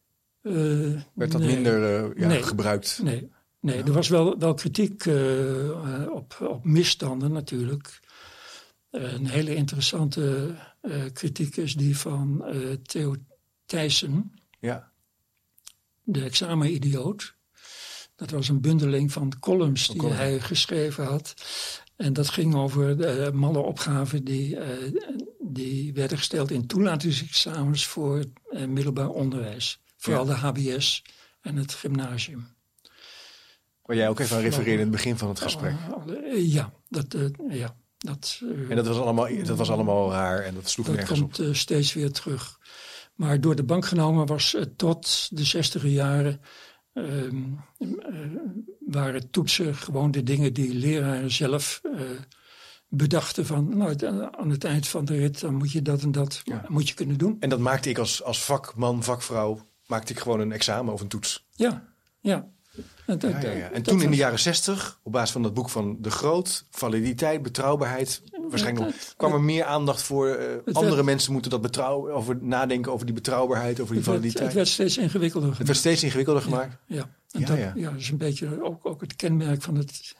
[0.42, 3.00] Uh, werd dat minder ja, nee, gebruikt?
[3.02, 8.00] Nee, Nee, er was wel, wel kritiek uh, op, op misstanden natuurlijk.
[8.90, 12.44] Een hele interessante uh, kritiek is die van
[12.82, 13.14] Theo
[13.66, 14.34] Thijssen.
[14.60, 14.92] Ja.
[16.02, 17.34] De examenidioot.
[18.16, 21.34] Dat was een bundeling van columns die hij geschreven had.
[21.96, 24.58] En dat ging over de malle opgaven die,
[25.38, 28.24] die werden gesteld in toelatingsexamens voor
[28.68, 29.80] middelbaar onderwijs.
[29.96, 31.04] Vooral de HBS
[31.40, 32.46] en het gymnasium.
[33.90, 35.74] Waar jij ook even aan refereerde in het begin van het gesprek.
[36.06, 40.42] Eh, ja, dat, uh, ja, dat, uh, en dat was, allemaal, dat was allemaal raar
[40.42, 41.54] en dat sloeg dat nergens komt, op.
[41.54, 42.58] steeds weer terug.
[43.14, 46.40] Maar door de bank genomen was tot de zestiger jaren...
[46.92, 47.42] Ehm,
[48.86, 51.80] waren toetsen gewoon de dingen die leraren zelf
[52.88, 53.76] bedachten van...
[53.76, 56.94] nou, aan het eind van de rit dan moet je dat en dat moet je
[56.94, 57.36] kunnen doen.
[57.40, 59.66] En dat maakte ik als, als vakman, vakvrouw...
[59.86, 61.46] maakte ik gewoon een examen of een toets.
[61.54, 61.88] Ja,
[62.20, 62.48] ja.
[63.06, 63.70] Ja, ja, ja.
[63.70, 67.42] En toen in de jaren zestig, op basis van dat boek van De Groot, validiteit,
[67.42, 70.28] betrouwbaarheid, waarschijnlijk kwam er meer aandacht voor.
[70.66, 74.44] Uh, andere mensen moeten dat betrouwen, over nadenken over die betrouwbaarheid, over die validiteit.
[74.44, 75.58] het werd steeds ingewikkelder gemaakt.
[75.58, 76.76] Het werd steeds ingewikkelder gemaakt.
[76.86, 77.90] Ja, en dat, ja.
[77.90, 80.14] dat is een beetje ook, ook het kenmerk van het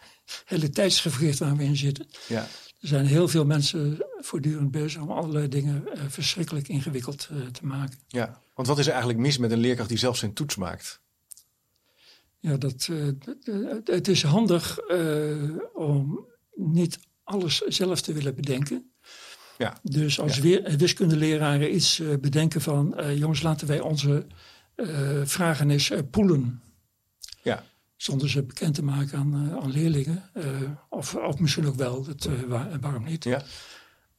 [0.44, 2.06] hele tijdsgevricht waar we in zitten.
[2.26, 2.46] Ja.
[2.80, 7.66] Er zijn heel veel mensen voortdurend bezig om allerlei dingen uh, verschrikkelijk ingewikkeld uh, te
[7.66, 7.98] maken.
[8.08, 11.00] Ja, want wat is er eigenlijk mis met een leerkracht die zelf zijn toets maakt?
[12.40, 13.12] Ja, dat, uh,
[13.84, 18.92] het is handig uh, om niet alles zelf te willen bedenken.
[19.58, 19.78] Ja.
[19.82, 20.76] Dus als ja.
[20.76, 22.96] wiskundeleraren iets uh, bedenken van...
[23.14, 24.26] jongens, laten wij onze
[25.24, 26.62] vragen eens poelen.
[27.42, 27.64] Ja.
[27.96, 30.30] Zonder ze bekend te maken aan, aan leerlingen.
[30.88, 33.24] of, of misschien ook wel, dat, waar, waarom niet?
[33.24, 33.42] Ja.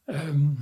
[0.06, 0.58] Um,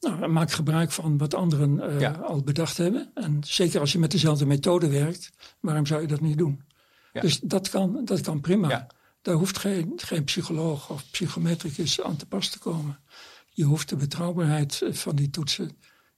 [0.00, 2.10] nou, maak gebruik van wat anderen ja.
[2.12, 3.10] al bedacht hebben.
[3.14, 5.30] En zeker als je met dezelfde methode werkt,
[5.60, 6.66] waarom zou je dat niet doen?
[7.20, 8.86] Dus dat kan, dat kan prima.
[9.22, 12.98] Daar hoeft geen, geen psycholoog of psychometricus aan te pas te komen.
[13.48, 15.70] Je hoeft de betrouwbaarheid eh, van die toetsen.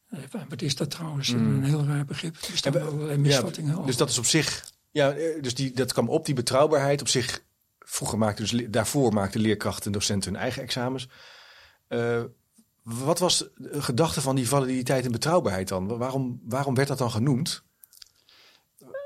[0.08, 1.34] Eh, wat is dat trouwens?
[1.34, 1.54] Mm.
[1.54, 2.36] Een heel raar begrip.
[2.36, 3.86] Er staan ja, allerlei misvattingen over.
[3.86, 4.72] Dus dat is op zich.
[4.90, 7.00] Ja, eh, dus die, dat kwam op, die betrouwbaarheid.
[7.00, 7.44] Op zich,
[7.78, 11.08] vroeger maakte dus daarvoor maakten leerkrachten en docenten hun eigen examens.
[11.88, 12.22] Uh,
[12.82, 15.98] wat was de gedachte van die validiteit en betrouwbaarheid dan?
[15.98, 17.62] Waarom, waarom werd dat dan genoemd?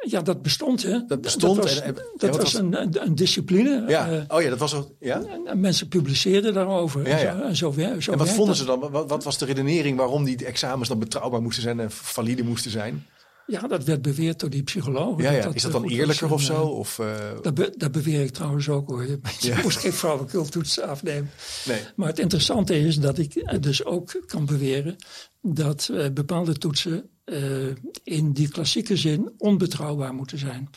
[0.06, 0.82] Ja, dat bestond.
[0.82, 1.06] Hè?
[1.06, 1.56] Dat bestond.
[1.56, 3.84] Dat was, en, dat was, een, een, discipline.
[3.88, 4.12] Ja.
[4.12, 4.90] Uh, oh ja, dat was ook.
[5.00, 5.22] Ja?
[5.46, 7.08] En mensen publiceerden daarover.
[7.08, 7.42] Ja, ja.
[7.42, 8.80] En, zo, zo, en wat vonden ze dan?
[8.80, 12.70] Wat, wat, was de redenering waarom die examens dan betrouwbaar moesten zijn en valide moesten
[12.70, 13.06] zijn?
[13.46, 15.22] Ja, dat werd beweerd door die psychologen.
[15.22, 15.42] Ja, ja.
[15.42, 16.62] Dat is dat dan eerlijker of zo?
[16.62, 17.14] Of, uh...
[17.42, 19.06] dat, be, dat, beweer ik trouwens ook hoor.
[19.06, 19.60] Je ja.
[19.62, 21.30] moest geen vrouwencultoets afnemen.
[21.64, 21.80] Nee.
[21.96, 24.96] Maar het interessante is dat ik dus ook kan beweren
[25.40, 30.70] dat uh, bepaalde toetsen uh, in die klassieke zin onbetrouwbaar moeten zijn.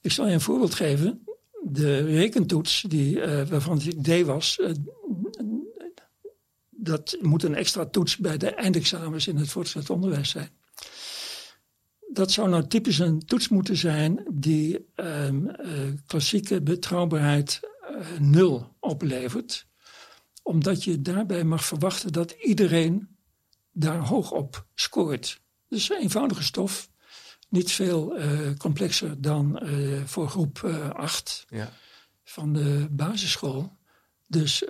[0.00, 1.24] Ik zal je een voorbeeld geven.
[1.62, 4.70] De rekentoets, die, uh, waarvan het idee was, uh,
[6.70, 10.48] dat moet een extra toets bij de eindexamens in het voortgezet onderwijs zijn.
[12.12, 15.46] Dat zou nou typisch een toets moeten zijn die ehm,
[16.06, 17.60] klassieke betrouwbaarheid
[18.18, 19.66] nul oplevert.
[20.42, 23.08] Omdat je daarbij mag verwachten dat iedereen
[23.72, 25.39] daar hoog op scoort.
[25.70, 26.88] Dus eenvoudige stof.
[27.48, 31.72] Niet veel uh, complexer dan uh, voor groep 8 uh, ja.
[32.24, 33.78] van de basisschool.
[34.26, 34.64] Dus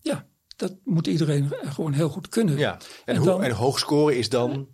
[0.00, 2.58] ja, dat moet iedereen gewoon heel goed kunnen.
[2.58, 4.68] Ja, en, en, dan, en hoog scoren is dan?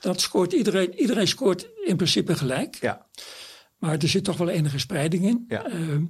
[0.00, 0.94] Dat scoort iedereen.
[0.94, 2.74] Iedereen scoort in principe gelijk.
[2.80, 3.06] Ja.
[3.80, 5.44] Maar er zit toch wel enige spreiding in.
[5.48, 5.70] Ja.
[5.70, 6.00] Uh,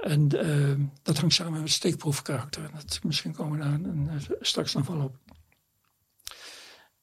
[0.00, 2.70] en uh, dat hangt samen met steekproefkarakter.
[2.74, 5.16] Dat, misschien komen we daar straks nog wel op.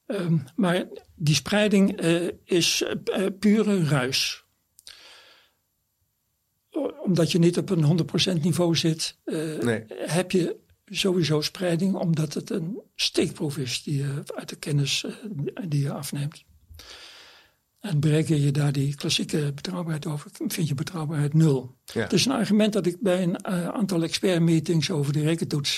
[0.06, 2.84] Um, maar die spreiding uh, is
[3.16, 4.44] uh, pure ruis.
[7.02, 9.84] Omdat je niet op een 100% niveau zit, uh, nee.
[9.88, 15.04] heb je sowieso spreiding, omdat het een steekproef is die je uit de kennis
[15.68, 16.44] die je afneemt.
[17.80, 21.76] En bereken je daar die klassieke betrouwbaarheid over, vind je betrouwbaarheid nul.
[21.84, 22.00] Ja.
[22.00, 25.76] Het is een argument dat ik bij een aantal expertmeetings over de rekentoets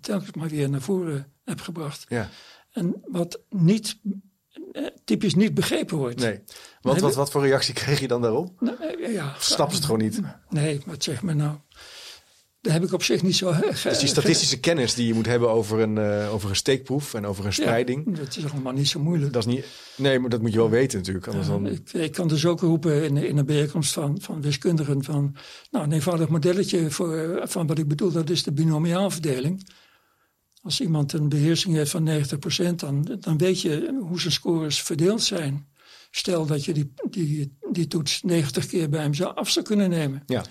[0.00, 2.06] telkens maar weer naar voren heb gebracht.
[2.08, 2.30] Ja.
[2.72, 3.98] En wat niet,
[4.72, 6.20] uh, typisch niet begrepen wordt.
[6.20, 6.40] Nee.
[6.80, 8.60] Want wat, wat voor reactie kreeg je dan daarop?
[8.60, 10.20] Nou, ja, Snappen ze het gewoon niet?
[10.48, 11.56] Nee, wat zeg maar nou?
[12.60, 13.54] Daar heb ik op zich niet zo.
[13.82, 17.26] Dus die statistische kennis die je moet hebben over een, uh, over een steekproef en
[17.26, 18.02] over een spreiding.
[18.06, 19.32] Ja, dat is allemaal niet zo moeilijk.
[19.32, 19.64] Dat is niet,
[19.96, 21.26] nee, maar dat moet je wel weten natuurlijk.
[21.26, 21.66] Anders dan...
[21.66, 25.36] ik, ik, kan dus ook roepen in, in een bijeenkomst van, van wiskundigen van.
[25.70, 29.66] Nou, een eenvoudig modelletje voor, van wat ik bedoel, dat is de binomiaalverdeling.
[30.62, 35.22] Als iemand een beheersing heeft van 90%, dan, dan weet je hoe zijn scores verdeeld
[35.22, 35.68] zijn.
[36.10, 39.90] Stel dat je die, die, die toets 90 keer bij hem zou af zou kunnen
[39.90, 40.22] nemen.
[40.26, 40.44] Ja.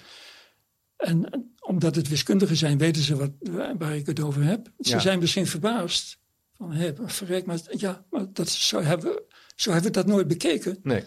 [0.98, 3.32] En omdat het wiskundigen zijn, weten ze wat,
[3.78, 4.72] waar ik het over heb.
[4.80, 5.00] Ze Ja.
[5.00, 6.17] zijn misschien verbaasd.
[6.58, 9.22] Van, hé, verrek, maar, ja, maar dat, zo, hebben,
[9.56, 10.78] zo hebben we dat nooit bekeken.
[10.84, 11.04] Nee.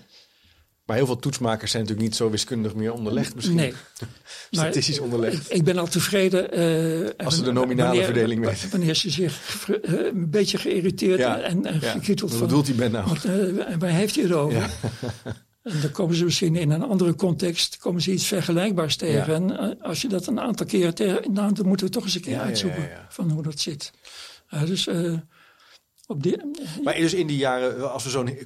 [0.93, 3.57] Maar heel veel toetsmakers zijn natuurlijk niet zo wiskundig meer onderlegd misschien.
[3.57, 3.73] Nee.
[4.51, 5.51] Statistisch onderlegd.
[5.51, 6.59] Ik, ik, ben al tevreden.
[6.59, 8.71] Uh, Als ze de nominale wanneer, verdeling weten.
[8.77, 9.77] Wanneer ze zich uh,
[10.07, 11.41] een beetje geïrriteerd Ja.
[11.41, 11.91] en, en Ja.
[11.91, 12.49] gekieteld Wat van...
[12.49, 13.09] bedoelt die Ben nou?
[13.09, 14.59] Wat, uh, en waar heeft hij het over?
[14.59, 14.69] Ja.
[15.63, 19.47] En dan komen ze misschien in een andere context komen ze iets vergelijkbaars tegen.
[19.49, 19.59] Ja.
[19.59, 22.21] En als je dat een aantal keren tegen, nou, dan moeten we toch eens een
[22.21, 23.07] keer Ja, uitzoeken ja.
[23.09, 23.93] van hoe dat zit.
[24.55, 25.19] Uh, dus uh,
[26.07, 26.37] op die,
[26.83, 28.39] Maar dus in die jaren, als we zo'n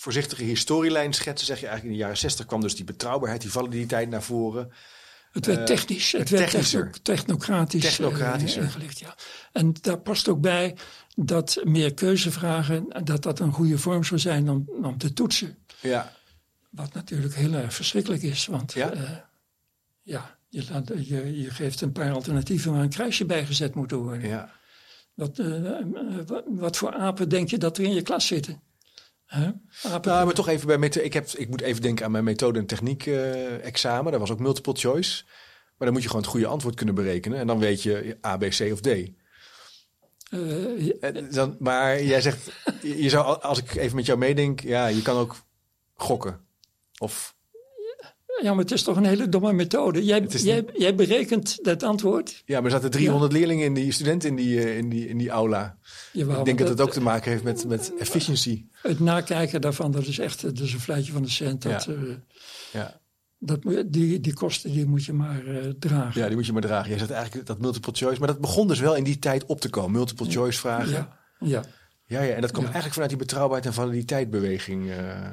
[0.00, 3.50] voorzichtige historielijn schetsen, zeg je eigenlijk in de jaren 60 kwam dus die betrouwbaarheid, die
[3.50, 4.72] validiteit naar voren.
[5.32, 8.62] het werd Eh, technisch, het het werd techno- technocratisch, eh, Technocratischer.
[8.62, 8.98] ingelicht.
[8.98, 9.14] Ja.
[9.52, 10.76] En daar past ook bij
[11.16, 15.58] dat meer keuzevragen, dat dat een goede vorm zou zijn om, om te toetsen.
[15.80, 16.12] Ja,
[16.70, 18.90] Wat natuurlijk heel erg verschrikkelijk is, want Ja?
[18.92, 19.10] eh,
[20.02, 23.90] ja, je, laat, je, je geeft een paar alternatieven waar een kruisje bij gezet moet
[23.90, 24.28] worden.
[24.28, 24.50] ja.
[26.46, 28.60] Wat voor apen denk je dat er in je klas zitten?
[29.28, 29.48] Huh?
[29.82, 32.58] Nou, maar toch even bij metho- ik, heb, ik moet even denken aan mijn methode
[32.58, 34.10] en techniek eh, examen.
[34.10, 35.24] Daar was ook multiple choice.
[35.76, 37.38] Maar dan moet je gewoon het goede antwoord kunnen berekenen.
[37.38, 38.88] En dan weet je A, B, C of D.
[41.00, 45.02] En dan, maar jij zegt, je zou, als ik even met jou meedenk, ja, je
[45.02, 45.36] kan ook
[45.94, 46.40] gokken.
[46.98, 47.36] Of,
[48.42, 50.04] ja, maar het is toch een hele domme methode.
[50.04, 52.42] Jij, jij, jij berekent dat antwoord.
[52.46, 55.18] ja, maar er zaten 300 leerlingen in die studenten in die, eh, in die, in
[55.18, 55.76] die aula.
[56.12, 58.64] Jawel, ik denk dat het ook te maken heeft met, met efficiency.
[58.82, 61.62] Het nakijken daarvan, dat is echt dat is een fluitje van de cent.
[61.62, 61.92] Dat, Ja.
[61.92, 62.00] eh,
[62.72, 63.00] Ja.
[63.38, 66.20] dat, die, die kosten die moet je maar eh, dragen.
[66.20, 66.88] ja, die moet je maar dragen.
[66.88, 68.18] Jij zegt eigenlijk dat multiple choice.
[68.18, 69.90] Maar dat begon dus wel in die tijd op te komen.
[69.92, 70.90] Multiple choice vragen.
[70.92, 71.62] Ja, ja.
[72.06, 72.22] ja.
[72.22, 74.90] ja, en dat kwam eigenlijk vanuit die betrouwbaarheid en validiteitbeweging.
[74.90, 75.30] eh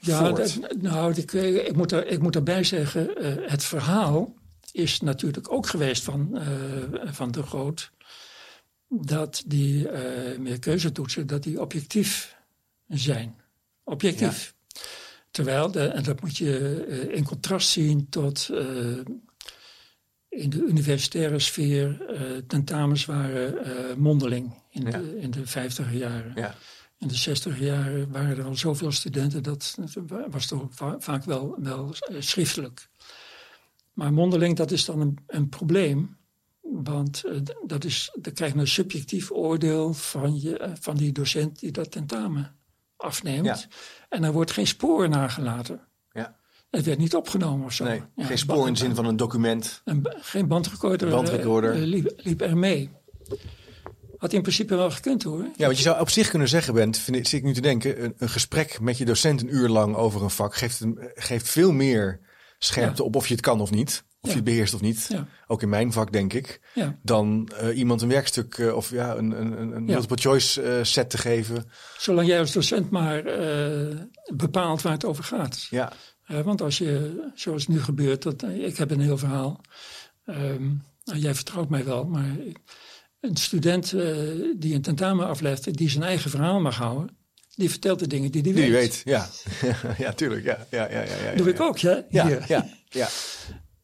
[0.00, 4.34] Ja, dat- nou, ik, ik, moet er, ik moet erbij zeggen, eh, het verhaal
[4.72, 6.46] is natuurlijk ook geweest van, eh,
[7.12, 7.90] van de Groot.
[8.88, 12.36] Dat die eh meer keuzetoetsen, dat die objectief
[12.88, 13.36] zijn.
[13.84, 14.54] Objectief.
[15.30, 18.48] Terwijl, de, en dat moet je in contrast zien tot
[20.28, 22.02] in de universitaire sfeer
[22.46, 23.54] tentamens waren
[24.00, 24.90] mondeling in, Ja.
[24.90, 26.32] de, in de vijftiger jaren.
[26.34, 26.54] ja.
[26.98, 29.76] In de 60 jaren waren er al zoveel studenten, dat
[30.30, 32.88] was toch va- vaak wel, wel eh, schriftelijk.
[33.92, 36.16] Maar mondeling, dat is dan een, een probleem.
[36.60, 41.12] Want eh, dat is, dan krijg je een subjectief oordeel van, je, eh, van die
[41.12, 42.56] docent die dat tentamen
[42.96, 43.44] afneemt.
[43.46, 43.58] Ja.
[44.08, 45.80] En er wordt geen spoor nagelaten.
[46.12, 46.36] Ja.
[46.70, 47.84] Het werd niet opgenomen of zo.
[47.84, 49.80] Nee, Ja, geen spoor in de zin van een document.
[49.84, 51.76] een geen bandrecorder, Bandrecorder.
[51.76, 52.90] liep, liep er mee.
[54.18, 55.42] Had in principe wel gekund hoor.
[55.56, 57.60] Ja, want je zou op zich kunnen zeggen, Bent, vind ik, zit ik nu te
[57.60, 61.10] denken, een, een gesprek met je docent een uur lang over een vak geeft, een-
[61.14, 62.20] geeft veel meer
[62.58, 63.08] scherpte Ja.
[63.08, 64.04] op of je het kan of niet.
[64.20, 64.28] Of Ja.
[64.30, 65.06] je het beheerst of niet.
[65.08, 65.26] Ja.
[65.46, 66.60] Ook in mijn vak, denk ik.
[67.02, 71.10] Dan eh, iemand een werkstuk eh, of ja, een, een, een- multiple choice eh, set
[71.10, 71.70] te geven.
[71.98, 73.22] Zolang jij als docent maar
[74.34, 75.66] bepaalt waar het over gaat.
[75.70, 75.92] Ja,
[76.26, 79.60] want als je, zoals nu gebeurt, dat, ik heb een heel verhaal.
[80.24, 80.66] Ehm,
[81.04, 82.36] nou, jij vertrouwt mij wel, maar
[83.20, 84.16] een student eh,
[84.56, 87.16] die een tentamen aflegt, die zijn eigen verhaal mag houden,
[87.54, 88.70] die vertelt de dingen die hij die weet.
[88.70, 89.02] weet.
[89.04, 89.28] Ja,
[90.04, 90.44] ja tuurlijk.
[90.44, 91.52] Ja, ja, ja, ja, ja, Doe ja.
[91.52, 92.04] ik ook, ja.
[92.10, 93.08] Ja, ja, ja.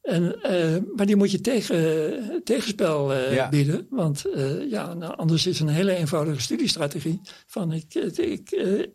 [0.04, 3.48] En, uh, maar die moet je tegen, tegenspel uh, ja.
[3.48, 3.86] bieden.
[3.90, 7.20] Want uh, ja, nou, anders is het een hele eenvoudige studiestrategie.
[7.46, 8.50] Van ik, ik,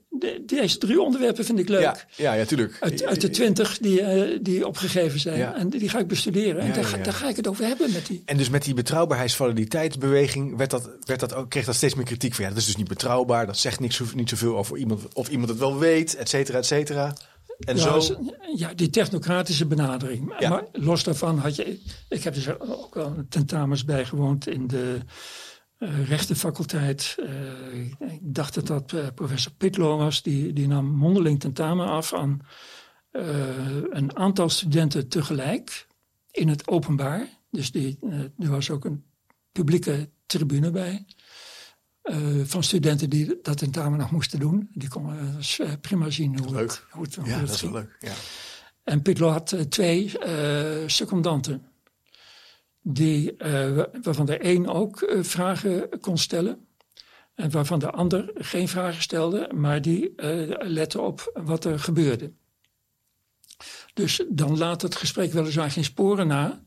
[0.10, 1.82] de, deze drie onderwerpen vind ik leuk.
[1.82, 2.78] Ja, ja, ja tuurlijk.
[2.80, 4.02] Uit, uit de twintig die,
[4.42, 5.38] die opgegeven zijn.
[5.38, 5.56] Ja.
[5.56, 6.62] En die ga ik bestuderen.
[6.62, 8.22] En daar, daar, ga ik het over hebben met die.
[8.26, 12.36] En dus met die betrouwbaarheidsvaliditeitsbeweging werd dat, werd dat ook, kreeg dat steeds meer kritiek
[12.36, 12.44] van.
[12.44, 13.46] Ja, dat is dus niet betrouwbaar.
[13.46, 15.14] Dat zegt niks, niet zoveel over iemand.
[15.14, 17.14] Of iemand het wel weet, et cetera, et cetera.
[17.60, 18.16] En ja, zo...
[18.56, 20.36] ja, die technocratische benadering.
[20.40, 20.50] Ja.
[20.50, 21.82] Maar los daarvan had je...
[22.10, 25.00] Ik heb dus ook al tentamens bijgewoond in de
[25.80, 27.16] uh, rechtenfaculteit.
[27.20, 30.22] Uh, ik dacht dat dat uh, professor Pitlo was.
[30.22, 32.40] Die, die nam mondeling tentamen af aan
[33.12, 35.88] een aantal studenten tegelijk
[36.32, 37.28] in het openbaar.
[37.52, 37.98] Dus die,
[38.38, 39.04] er was ook een
[39.52, 41.06] publieke tribune bij.
[42.04, 44.70] Uh, van studenten die dat tentamen nog moesten doen.
[44.74, 46.70] Die konden dus, uh, prima zien hoe leuk.
[46.70, 47.76] het, hoe het, ja, het dat ging.
[47.76, 47.96] is leuk.
[48.00, 48.14] Ja.
[48.84, 50.12] En Pitlo had uh, twee
[50.86, 51.64] secundanten.
[52.82, 53.36] Die,
[54.02, 56.68] waarvan de een ook vragen kon stellen.
[57.36, 60.14] En waarvan de ander geen vragen stelde, maar die
[60.58, 62.32] lette op wat er gebeurde.
[63.94, 66.64] Dus dan laat het gesprek weliswaar geen sporen na.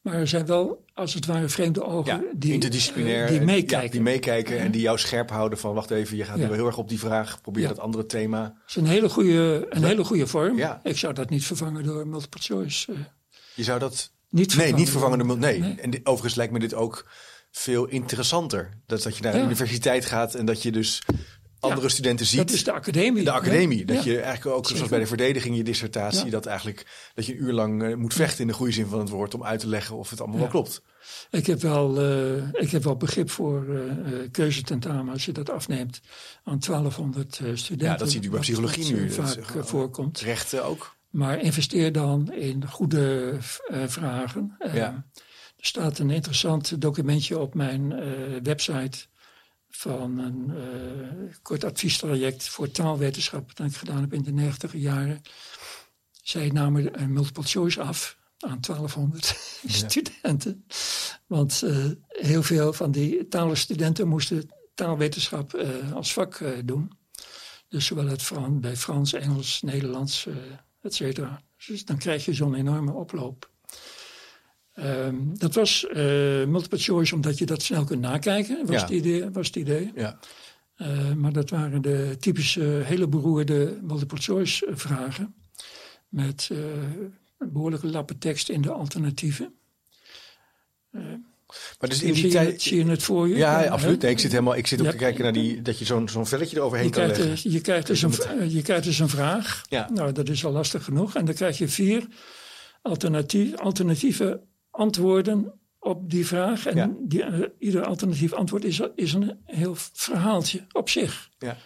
[0.00, 3.86] Maar er zijn wel, als het ware, vreemde ogen ja, die, interdisciplinair, die meekijken.
[3.86, 5.74] Ja, die meekijken en die jou scherp houden van...
[5.74, 7.40] wacht even, je gaat nu heel erg op die vraag.
[7.40, 8.42] Probeer dat andere thema.
[8.42, 10.58] Dat is een hele goede, een hele goede vorm.
[10.82, 12.92] Ik zou dat niet vervangen door multiple choice.
[12.92, 12.98] eh,
[13.54, 14.10] Je zou dat...
[14.28, 15.38] niet Nee, niet vervangen door...
[15.38, 15.58] Nee.
[15.60, 15.74] Nee.
[15.80, 17.06] En overigens lijkt me dit ook
[17.50, 18.70] veel interessanter.
[18.86, 19.38] Dat, dat je naar Ja.
[19.38, 21.02] een universiteit gaat en dat je dus
[21.60, 22.38] andere studenten ziet.
[22.38, 23.24] Dat is de academie.
[23.24, 23.78] de academie.
[23.78, 23.84] Ja.
[23.84, 26.30] Dat je eigenlijk ook, zoals bij de verdediging, je dissertatie, Ja.
[26.30, 28.98] dat eigenlijk dat je een uur lang eh, moet vechten in de goede zin van
[28.98, 30.82] het woord om uit te leggen of het allemaal wel klopt.
[31.30, 35.50] Ik heb wel, eh, ik heb wel begrip voor eh eh, keuzetentamen als je dat
[35.50, 36.00] afneemt
[36.44, 37.86] aan 1200 eh, studenten.
[37.86, 39.10] Ja, dat ziet u bij psychologie nu.
[39.10, 40.20] vaak voorkomt.
[40.20, 40.96] Rechten ook.
[41.10, 43.36] Maar investeer dan in goede
[43.86, 44.56] vragen.
[44.72, 45.04] Ja.
[45.56, 47.94] Er staat een interessant documentje op mijn
[48.42, 48.98] website
[49.70, 55.22] van een eh, kort adviestraject voor taalwetenschap dat ik gedaan heb in de 90 jaren.
[56.22, 59.26] Zij namen een multiple choice af aan 1200
[59.66, 60.64] studenten.
[61.26, 66.98] Want eh, heel veel van die talenstudenten moesten taalwetenschap eh, als vak doen.
[67.68, 70.26] Dus zowel het Fran bij Frans, Engels, Nederlands,
[70.80, 71.42] et cetera.
[71.66, 73.50] Dus dan krijg je zo'n enorme oploop.
[74.80, 75.96] Ehm, dat was eh,
[76.46, 78.80] multiple choice omdat je dat snel kunt nakijken, was, Ja.
[78.80, 79.92] het, idee, was het idee.
[79.94, 80.18] Ja.
[80.76, 85.34] Eh, maar dat waren de typische hele beroerde multiple choice eh, vragen.
[86.08, 86.58] Met eh,
[87.38, 89.54] een behoorlijke lappen tekst in de alternatieven.
[91.80, 92.52] Maar dus in zie, die je tijd.
[92.52, 93.36] het, zie je het voor je?
[93.36, 94.02] Ja, absoluut.
[94.02, 94.56] Nee, ik zit helemaal.
[94.56, 94.90] Ik zit ook Ja.
[94.90, 97.42] te kijken naar die dat je zo'n zo'n velletje eroverheen Je kan krijgt, leggen.
[97.42, 99.62] dus, je, krijgt dus een, Dus je eh, je krijgt dus een vraag.
[99.68, 99.90] Ja.
[99.94, 101.14] Nou, dat is al lastig genoeg.
[101.14, 102.06] En dan krijg je vier
[102.82, 104.40] alternatief, alternatieve
[104.70, 106.66] antwoorden op die vraag.
[106.66, 106.90] En Ja.
[107.00, 111.30] die, eh, ieder alternatief antwoord is, is een heel verhaaltje op zich.
[111.38, 111.56] Ja.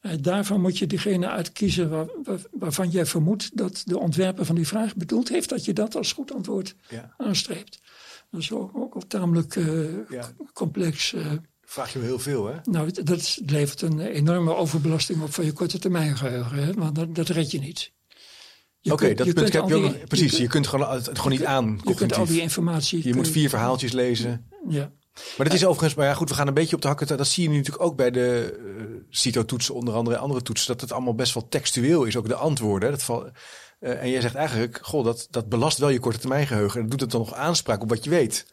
[0.00, 4.54] Eh, daarvan moet je diegene uitkiezen waar, waar- waarvan jij vermoedt dat de ontwerper van
[4.54, 7.14] die vraag bedoeld heeft dat je dat als goed antwoord Ja.
[7.16, 7.80] aanstreept.
[8.30, 9.66] Dat is ook, ook al tamelijk eh,
[10.52, 11.14] complex.
[11.66, 12.54] Vraag je wel heel veel, hè?
[12.64, 16.56] nou, dat levert een enorme overbelasting op van je korte termijn geheugen.
[16.64, 16.72] Hè?
[16.72, 17.92] Want dat, dat red je niet.
[18.92, 20.06] Oké, dat je punt heb je ook die-.
[20.06, 21.80] Precies, je kunt- kunt gewoon het gewoon niet aan.
[21.84, 23.08] Je kunt al die informatie...
[23.08, 24.46] Je moet vier verhaaltjes lezen.
[24.68, 24.92] Ja.
[25.36, 27.06] Maar dat is overigens, maar ja, goed, we gaan een beetje op de hakken.
[27.16, 30.80] Dat zie je nu natuurlijk ook bij de uh, CITO-toetsen, onder andere andere toetsen, dat
[30.80, 32.90] het allemaal best wel textueel is, ook de antwoorden.
[32.90, 33.30] Dat val,
[33.80, 36.74] uh, en jij zegt eigenlijk, goh, dat, dat belast wel je korte termijn geheugen.
[36.74, 38.46] En dat doet het dan nog aanspraak op wat je weet.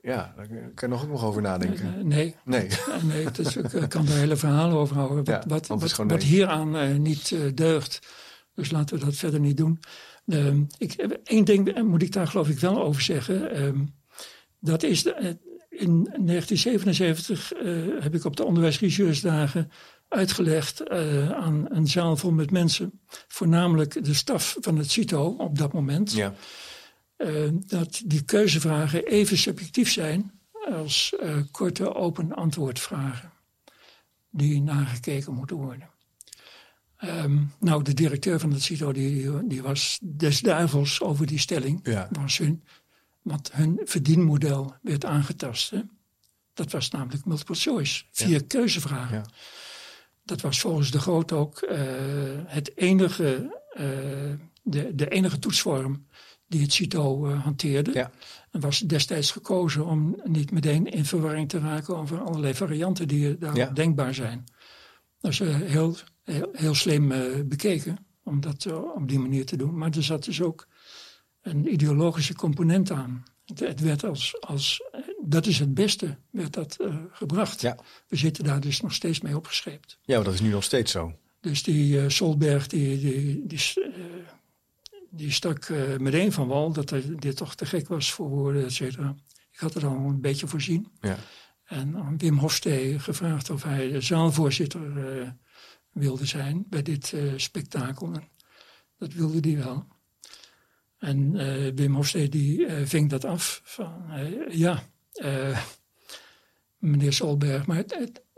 [0.00, 1.94] Ja, daar kan je nog ook nog over nadenken.
[1.98, 2.36] Uh, nee.
[2.44, 2.68] Nee.
[3.12, 5.16] nee het is, ik kan er hele verhalen over houden.
[5.16, 8.00] Wat, Ja, wat, wat, wat hieraan niet deugt.
[8.54, 9.80] Dus laten we dat verder niet doen.
[10.26, 10.92] Um, ik,
[11.24, 13.62] één ding moet ik daar geloof ik wel over zeggen.
[13.62, 13.94] Um,
[14.58, 15.38] dat is de,
[15.68, 19.70] in 1977 uh, heb ik op de onderwijsregisseursdagen
[20.08, 25.58] uitgelegd uh, aan een zaal vol met mensen, voornamelijk de staf van het CITO op
[25.58, 26.34] dat moment, ja.
[27.18, 31.14] uh, dat die keuzevragen even subjectief zijn als
[31.50, 33.32] korte open antwoordvragen
[34.30, 35.91] die nagekeken moeten worden.
[37.04, 41.80] Um, nou, de directeur van het CITO die, die was des duivels over die stelling.
[41.82, 42.08] Ja.
[42.10, 42.62] Was hun,
[43.22, 45.70] want hun verdienmodel werd aangetast.
[45.70, 45.80] Hè?
[46.54, 48.04] Dat was namelijk multiple choice.
[48.10, 48.40] Vier ja.
[48.46, 49.16] keuzevragen.
[49.16, 49.24] Ja.
[50.24, 51.78] Dat was volgens de Groot ook uh,
[52.46, 53.84] het enige, uh,
[54.62, 56.06] de, de enige toetsvorm
[56.46, 57.92] die het CITO uh, hanteerde.
[57.92, 58.10] Ja.
[58.50, 63.38] En was destijds gekozen om niet meteen in verwarring te raken over allerlei varianten die
[63.38, 64.44] daar denkbaar zijn.
[65.22, 67.08] Dat is heel, heel, heel slim
[67.48, 69.78] bekeken om dat op die manier te doen.
[69.78, 70.66] Maar er zat dus ook
[71.42, 73.22] een ideologische component aan.
[73.54, 74.82] Het, werd als, als,
[75.24, 77.60] dat is het beste, werd dat uh, gebracht.
[77.60, 77.78] Ja.
[78.08, 79.98] We zitten daar dus nog steeds mee opgescheept.
[80.02, 81.18] Ja, maar dat is nu nog steeds zo.
[81.40, 83.84] Dus die uh, Solberg, die, die, die, uh,
[85.10, 88.72] die stak meteen van wal dat er, dit toch te gek was voor woorden, et
[88.72, 89.16] cetera.
[89.52, 90.88] Ik had het al een beetje voorzien.
[91.00, 91.18] Ja.
[91.72, 94.92] En aan Wim Hofstee gevraagd of hij zaalvoorzitter
[95.92, 98.12] wilde zijn bij dit spektakel.
[98.12, 98.28] En
[98.98, 99.86] dat wilde hij wel.
[100.98, 104.04] En uh, Wim Hofstee die ving dat af van,
[104.48, 104.82] ja,
[106.78, 107.84] meneer Solberg, maar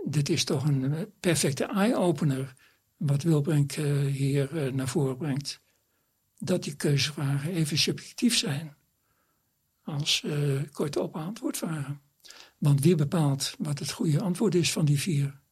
[0.05, 2.55] dit is toch een perfecte eye-opener
[2.97, 5.61] wat Wilbrink hier naar voren brengt.
[6.39, 8.76] Dat die keuzevragen even subjectief zijn
[9.82, 10.24] als
[10.72, 12.03] korte op antwoordvragen.
[12.59, 15.42] Want wie bepaalt wat het goede antwoord is van die vier?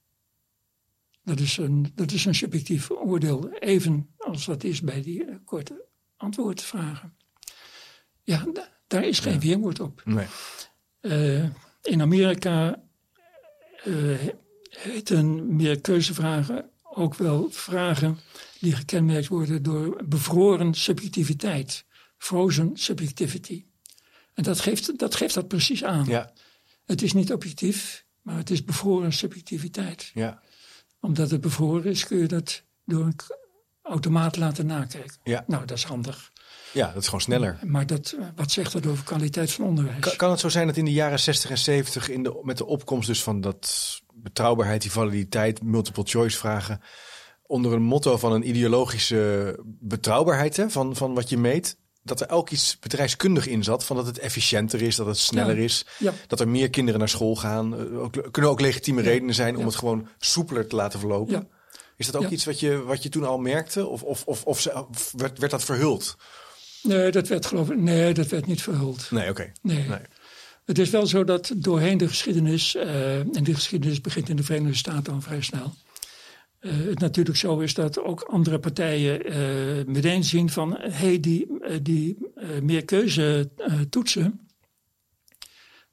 [1.24, 5.84] Dat is een, dat is een subjectief oordeel, even als dat is bij die korte
[6.16, 7.16] antwoordvragen.
[8.22, 8.46] Ja,
[8.86, 9.38] daar is geen ja.
[9.38, 10.02] weerwoord op.
[10.04, 10.26] Nee.
[11.00, 11.48] Uh,
[11.82, 12.82] in Amerika
[13.84, 14.18] uh,
[14.70, 18.18] heten meer keuzevragen ook wel vragen
[18.60, 21.84] die gekenmerkt worden door bevroren subjectiviteit.
[22.18, 23.64] Frozen subjectivity.
[24.34, 26.04] En dat geeft dat, geeft dat precies aan.
[26.04, 26.32] Ja.
[26.84, 30.10] Het is niet objectief, maar het is bevroren subjectiviteit.
[30.14, 30.40] Ja.
[31.00, 33.16] Omdat het bevroren is, kun je dat door een
[33.82, 35.16] automaat laten nakijken.
[35.24, 35.44] Ja.
[35.46, 36.32] Nou, dat is handig.
[36.72, 37.58] Ja, dat is gewoon sneller.
[37.62, 40.00] Maar dat, wat zegt dat over kwaliteit van onderwijs?
[40.00, 42.58] Kan, kan, het zo zijn dat in de jaren 60 en 70, in de, met
[42.58, 46.80] de opkomst dus van dat betrouwbaarheid, die validiteit, multiple choice vragen,
[47.42, 52.26] onder een motto van een ideologische betrouwbaarheid hè, van, van wat je meet, dat er
[52.26, 55.62] elk iets bedrijfskundig in zat, van dat het efficiënter is, dat het sneller ja.
[55.62, 56.12] is, ja.
[56.26, 57.96] dat er meer kinderen naar school gaan.
[57.96, 61.48] Ook, kunnen ook legitieme redenen zijn om het gewoon soepeler te laten verlopen.
[61.96, 63.86] Is dat ook iets wat je, wat je toen al merkte?
[63.86, 64.68] Of, of, of, of
[65.16, 66.16] werd, werd dat verhuld?
[66.82, 69.10] Nee, dat werd geloof ik, nee, dat werd niet verhuld.
[69.10, 69.30] Nee, oké.
[69.30, 69.52] Okay.
[69.62, 69.88] Nee.
[69.88, 69.98] nee.
[70.64, 74.42] Het is wel zo dat doorheen de geschiedenis, uh, en die geschiedenis begint in de
[74.42, 75.74] Verenigde Staten al vrij snel,
[76.62, 81.20] uh, het natuurlijk zo is dat ook andere partijen uh, meteen zien van, hé, hey,
[81.20, 81.46] die,
[81.82, 82.18] die
[82.62, 83.50] meer keuze
[83.90, 84.48] toetsen,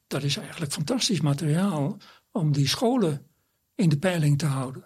[0.08, 1.98] dat is eigenlijk fantastisch materiaal
[2.32, 3.28] om die scholen
[3.76, 4.84] in de peiling te houden.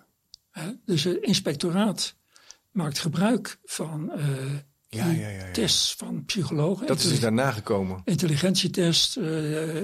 [0.85, 2.15] Dus het inspectoraat
[2.71, 4.11] maakt gebruik van
[4.87, 6.87] ja, ja, ja, tests van psychologen.
[6.87, 8.01] Dat is dus daarna gekomen.
[8.05, 9.23] Intelligentietests, uh,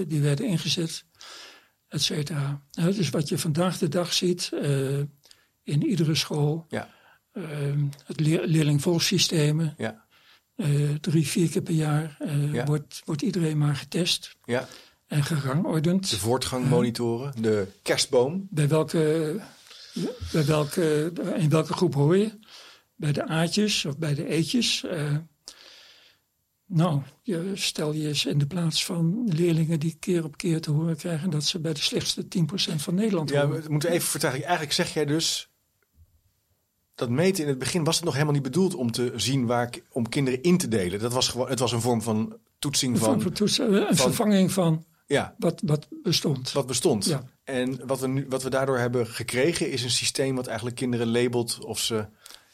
[0.07, 1.05] die werden ingezet,
[1.87, 2.61] et cetera.
[2.69, 4.99] Dus wat je vandaag de dag ziet uh,
[5.69, 6.65] in iedere school.
[6.69, 6.89] Ja.
[7.33, 7.45] Uh,
[8.05, 9.75] het leer leerlingvolgsystemen.
[9.77, 10.05] Ja.
[11.01, 12.17] drie, vier keer per jaar
[12.51, 12.65] ja.
[12.65, 14.35] wordt, wordt iedereen maar getest.
[14.45, 14.67] Ja.
[15.07, 16.09] En gerangordend.
[16.09, 18.47] De voortgang monitoren, de kerstboom.
[18.49, 19.35] Bij welke,
[20.31, 22.31] bij welke, in welke groep hoor je?
[22.99, 24.83] bij de aatjes of bij de eetjes.
[24.83, 25.17] Uh,
[26.65, 30.71] nou, je, stel je eens in de plaats van leerlingen die keer op keer te
[30.71, 33.63] horen krijgen dat ze bij de slechtste 10% van Nederland ja, horen.
[33.63, 34.41] we moeten even vertragen.
[34.41, 35.48] Eigenlijk zeg jij dus
[36.99, 39.69] dat meten in het begin was het nog helemaal niet bedoeld om te zien waar
[39.91, 40.99] om kinderen in te delen.
[40.99, 43.95] Dat was gewoon, het was een vorm van toetsing een van, van toetsen, een van,
[43.95, 46.51] vervanging van ja, wat, wat bestond.
[46.51, 47.05] Wat bestond.
[47.05, 47.23] Ja.
[47.43, 51.11] En wat we, nu, wat we daardoor hebben gekregen is een systeem wat eigenlijk kinderen
[51.11, 52.05] labelt of ze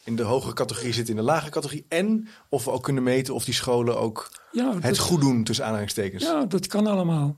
[0.04, 1.84] in de hogere categorie zitten, in de lage categorie.
[1.88, 5.44] En of we ook kunnen meten of die scholen ook ja, het dat, goed doen
[5.44, 6.22] tussen aanhalingstekens.
[6.22, 7.36] Ja, dat kan allemaal.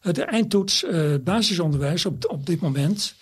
[0.00, 3.14] De eindtoets uh, basisonderwijs op, op dit moment,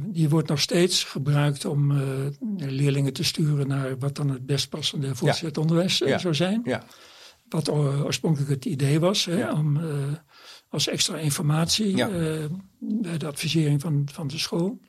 [0.00, 2.00] die wordt nog steeds gebruikt om uh,
[2.56, 6.18] leerlingen te sturen naar wat dan het best passende voortgezet onderwijs ja.
[6.18, 6.60] zou zijn.
[6.64, 6.84] Ja.
[7.48, 9.80] Wat oorspronkelijk het idee was, hè, om
[10.68, 11.94] als extra informatie
[12.78, 14.80] bij de advisering van, van de school.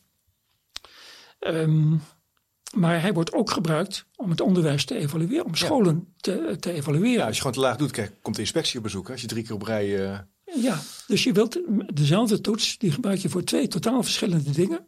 [1.40, 2.02] Um,
[2.74, 7.12] maar hij wordt ook gebruikt om het onderwijs te evalueren, om scholen te, te evalueren.
[7.12, 9.10] Ja, als je gewoon te laag doet, krijg, komt de inspectie op bezoek.
[9.10, 10.10] Als je drie keer op rij.
[10.10, 10.20] Uh...
[10.56, 11.60] Ja, dus je wilt
[11.94, 14.88] dezelfde toets, die gebruik je voor twee totaal verschillende dingen.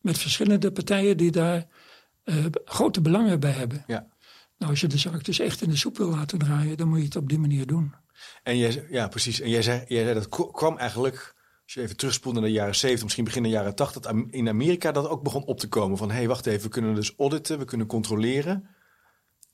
[0.00, 1.66] Met verschillende partijen die daar
[2.24, 3.84] uh, grote belangen bij hebben.
[3.86, 4.06] Ja.
[4.58, 6.98] Nou, als je de zaak dus echt in de soep wil laten draaien, dan moet
[6.98, 7.94] je het op die manier doen.
[8.42, 9.40] En jij, ja, precies.
[9.40, 11.34] En jij zei, jij zei dat kwam eigenlijk
[11.66, 14.48] als je even terugspoelt naar de jaren 70, misschien begin de jaren 80, dat in
[14.48, 15.98] Amerika dat ook begon op te komen.
[15.98, 18.68] Van hé, hey, wacht even, we kunnen dus auditen, we kunnen controleren.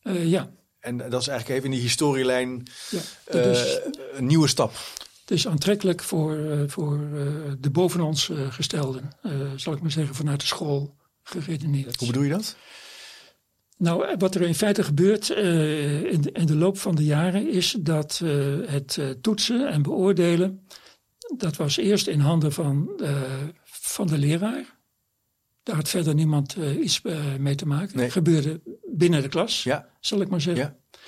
[0.03, 0.51] Uh, ja.
[0.81, 3.01] En dat is eigenlijk even in die historielijn ja,
[3.35, 3.81] uh, is,
[4.13, 4.73] een nieuwe stap.
[5.33, 6.99] Is aantrekkelijk voor, uh, voor
[7.61, 9.11] de boven ons gestelden,
[9.57, 11.99] zal ik maar zeggen, vanuit de school geredeneerd.
[11.99, 12.57] Hoe bedoel je dat?
[13.77, 17.77] Nou, wat er in feite gebeurt in de, in, de, loop van de jaren is
[17.81, 18.23] dat
[18.67, 20.67] het toetsen en beoordelen
[21.37, 22.91] dat was eerst in handen van,
[23.65, 24.77] van de leraar.
[25.63, 27.03] Daar had verder niemand iets
[27.39, 27.97] mee te maken.
[27.97, 28.05] Nee.
[28.05, 29.89] Het gebeurde binnen de klas, ja.
[30.01, 30.65] zal ik maar zeggen.
[30.65, 30.99] Ja.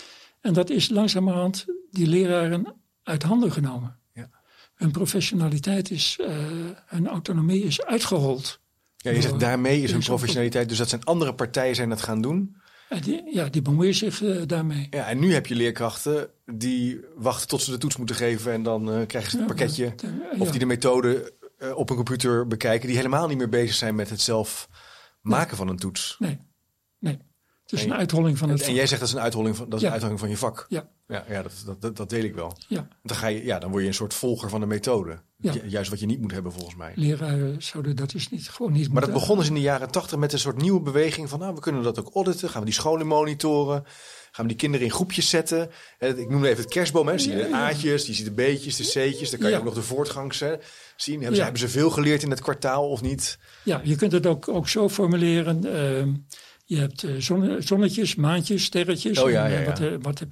[0.41, 3.99] En dat is langzamerhand die leraren uit handen genomen.
[4.75, 6.29] Hun professionaliteit is, uh,
[6.87, 8.61] hun autonomie is uitgerold.
[8.97, 12.21] Ja, je zegt daarmee is hun professionaliteit, dus dat zijn andere partijen zijn dat gaan
[12.21, 12.57] doen.
[12.89, 14.87] Ja, die, ja, die bemoeien zich uh, daarmee.
[14.91, 18.63] Ja, en nu heb je leerkrachten die wachten tot ze de toets moeten geven en
[18.63, 19.95] dan uh, krijgen ze het pakketje.
[20.39, 21.33] Of die de methode
[21.75, 24.69] op een computer bekijken, die helemaal niet meer bezig zijn met het zelf
[25.21, 25.57] maken nee.
[25.57, 26.17] van een toets.
[26.19, 26.39] Nee,
[26.99, 27.19] nee.
[27.75, 29.69] Is en, een uitholling van het en, en jij zegt dat is een uitholling van,
[29.69, 29.87] dat is ja.
[29.87, 30.67] een uitholling van je vak.
[30.69, 30.89] Ja.
[31.09, 32.57] Ja, ja dat, dat, dat, deel ik wel.
[32.69, 32.89] Ja.
[33.03, 35.19] Dan, ga je, ja, dan word je een soort volger van de methode.
[35.37, 35.53] Ja.
[35.67, 36.93] Juist wat je niet moet hebben volgens mij.
[36.95, 40.19] Leraren zouden dat dus niet, gewoon niet Maar dat begon dus in de jaren tachtig
[40.19, 41.39] met een soort nieuwe beweging van...
[41.39, 42.49] nou, we kunnen dat ook auditen.
[42.49, 43.85] Gaan we die scholen monitoren?
[44.31, 45.71] Gaan we die kinderen in groepjes zetten?
[45.99, 47.09] Ik noem even het kerstboom.
[47.09, 47.19] Hè.
[47.19, 49.31] Zie je de A'tjes, die ziet de B'tjes, de C'tjes.
[49.31, 50.55] Dan kan je ook nog de voortgangs hè,
[50.97, 51.19] zien.
[51.19, 53.39] Hebben, ze, hebben ze veel geleerd in het kwartaal of niet?
[53.63, 55.65] Ja, je kunt het ook, ook zo formuleren.
[55.65, 56.13] ehm,
[56.65, 59.19] je hebt eh, zonne- zonnetjes, maantjes, sterretjes.
[59.19, 59.65] Oh ja, eh, ja.
[59.65, 60.29] Wat, eh, wat heb,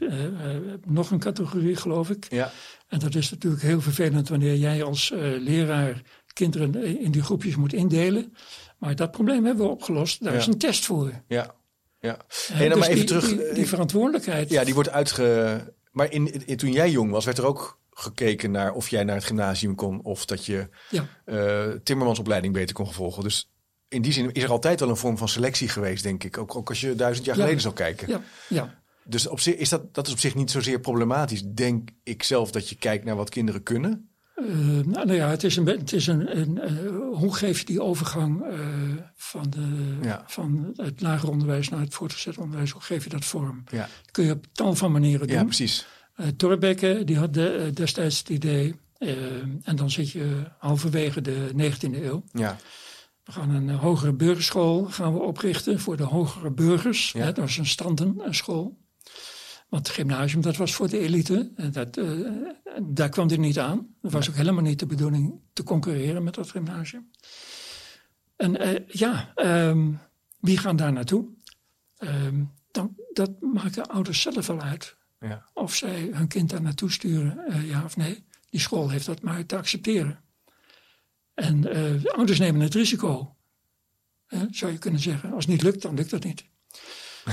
[0.87, 2.27] nog een categorie, geloof ik.
[2.31, 2.51] Ja,
[2.89, 6.03] En dat is natuurlijk heel vervelend wanneer jij als leraar
[6.33, 8.35] kinderen in die groepjes moet indelen.
[8.79, 10.25] Maar dat probleem hebben we opgelost.
[10.25, 11.13] Daar is een test voor.
[11.29, 11.55] ja,
[12.01, 12.17] ja.
[12.53, 13.29] Hey, nou, dus maar even die, terug.
[13.29, 14.51] Die, die verantwoordelijkheid.
[14.51, 15.75] Ja, die wordt uitge...
[15.93, 19.15] Maar in, in- toen jij jong was, werd er ook gekeken naar of jij naar
[19.17, 20.03] het gymnasium kon...
[20.03, 21.07] of dat je Ja.
[21.25, 23.23] eh, timmermansopleiding beter kon volgen.
[23.23, 23.51] Dus
[23.93, 26.39] in die zin is er altijd wel een vorm van selectie geweest, denk ik.
[26.39, 27.43] Ook, ook als je duizend jaar Ja.
[27.43, 28.09] geleden zou kijken.
[28.09, 28.81] Ja, ja.
[29.05, 31.43] Dus op zich is dat, dat is op zich niet zozeer problematisch.
[31.55, 34.07] Denk ik zelf dat je kijkt naar wat kinderen kunnen.
[34.35, 36.73] Eh, nou, nou ja, het is een, het is een, een eh,
[37.13, 38.59] hoe geef je die overgang eh,
[39.17, 40.25] van, de, Ja.
[40.27, 43.65] van het lager onderwijs naar het voortgezet onderwijs, hoe geef je dat vorm?
[43.71, 45.37] Ja, Dat kun je op tal van manieren doen.
[45.37, 45.87] ja precies.
[46.37, 48.75] Thorbecke, die had de, destijds het idee,
[49.63, 52.23] en dan zit je halverwege de 19e eeuw.
[52.33, 52.57] Ja,
[53.25, 57.13] We gaan een eh, hogere burgerschool gaan we oprichten voor de hogere burgers.
[57.13, 57.21] Ja.
[57.21, 58.81] Hè, dat was een standenschool.
[59.69, 61.53] Want het gymnasium, dat was voor de elite.
[61.57, 62.07] En dat, eh,
[62.83, 63.95] daar kwam dit niet aan.
[64.01, 67.11] Dat was ook helemaal niet de bedoeling te concurreren met dat gymnasium.
[68.37, 69.93] En eh, ja, ehm,
[70.41, 71.27] wie gaan daar naartoe?
[71.97, 74.97] Ehm, dan, dat maken ouders zelf wel uit.
[75.21, 75.45] ja.
[75.55, 78.25] Of zij hun kind daar naartoe sturen, ja of nee.
[78.51, 80.21] Die school heeft dat maar te accepteren.
[81.35, 83.37] En eh, ouders nemen het risico.
[84.27, 85.33] Hè, zou je kunnen zeggen.
[85.33, 86.45] Als het niet lukt, dan lukt het niet.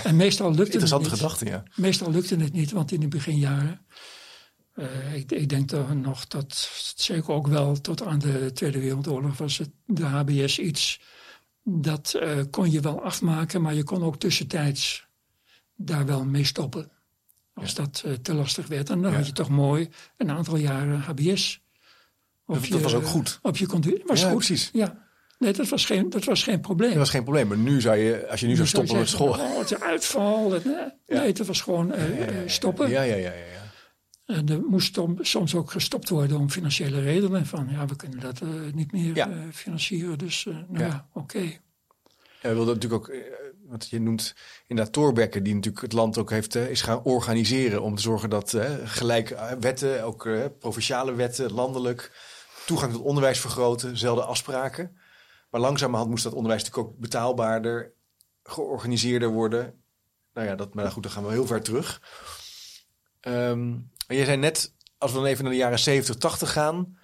[0.03, 1.17] En meestal lukt het Interessante niet.
[1.19, 1.63] gedachte, ja.
[1.75, 3.85] Meestal lukte het niet, want in de beginjaren.
[4.73, 9.37] eh, ik, ik denk toch nog dat zeker ook wel tot aan de Tweede Wereldoorlog
[9.37, 11.01] was het de HBS iets.
[11.63, 15.07] Dat eh, kon je wel afmaken, maar je kon ook tussentijds
[15.75, 16.91] daar wel mee stoppen.
[17.53, 18.89] Als dat te lastig werd.
[18.89, 19.17] En dan Ja.
[19.17, 21.61] had je toch mooi een aantal jaren HBS.
[22.53, 23.39] Dat- dat was ook goed.
[23.41, 24.35] Op je was Ja, goed.
[24.35, 24.69] precies.
[24.73, 25.07] Ja.
[25.39, 26.89] Nee, dat was geen, dat was geen probleem.
[26.89, 27.47] Dat was geen probleem.
[27.47, 29.29] Maar nu zou je, als je nu zou Je zou stoppen met school...
[29.29, 30.51] Oh, het uitval.
[30.51, 30.65] Het-
[31.07, 32.03] nee, dat was gewoon eh,
[32.45, 32.89] stoppen.
[32.89, 33.33] Ja, ja, ja, ja.
[33.33, 34.35] ja.
[34.35, 37.45] En er moest om- soms ook gestopt worden om financiële redenen.
[37.45, 39.29] Van ja, we kunnen dat eh, niet meer Ja.
[39.29, 40.17] eh, financieren.
[40.17, 40.79] Dus nou Ja.
[40.87, 41.39] ja, oké.
[42.41, 43.15] Ja, we wilden natuurlijk ook,
[43.67, 44.35] wat je noemt
[44.67, 48.57] inderdaad Thorbecke, die natuurlijk het land ook heeft, is gaan organiseren om te zorgen dat
[48.83, 50.29] gelijk wetten, ook
[50.59, 52.11] provinciale wetten, landelijk,
[52.69, 54.97] toegang tot onderwijs vergroten, zelden afspraken.
[55.49, 57.93] Maar langzamerhand moest dat onderwijs natuurlijk ook betaalbaarder,
[58.43, 59.73] georganiseerder worden.
[60.33, 62.01] Nou ja, dat, maar goed, dan gaan we heel ver terug.
[63.19, 63.73] Ehm
[64.07, 66.97] en jij zei net, als we dan even naar de jaren 70, 80 gaan,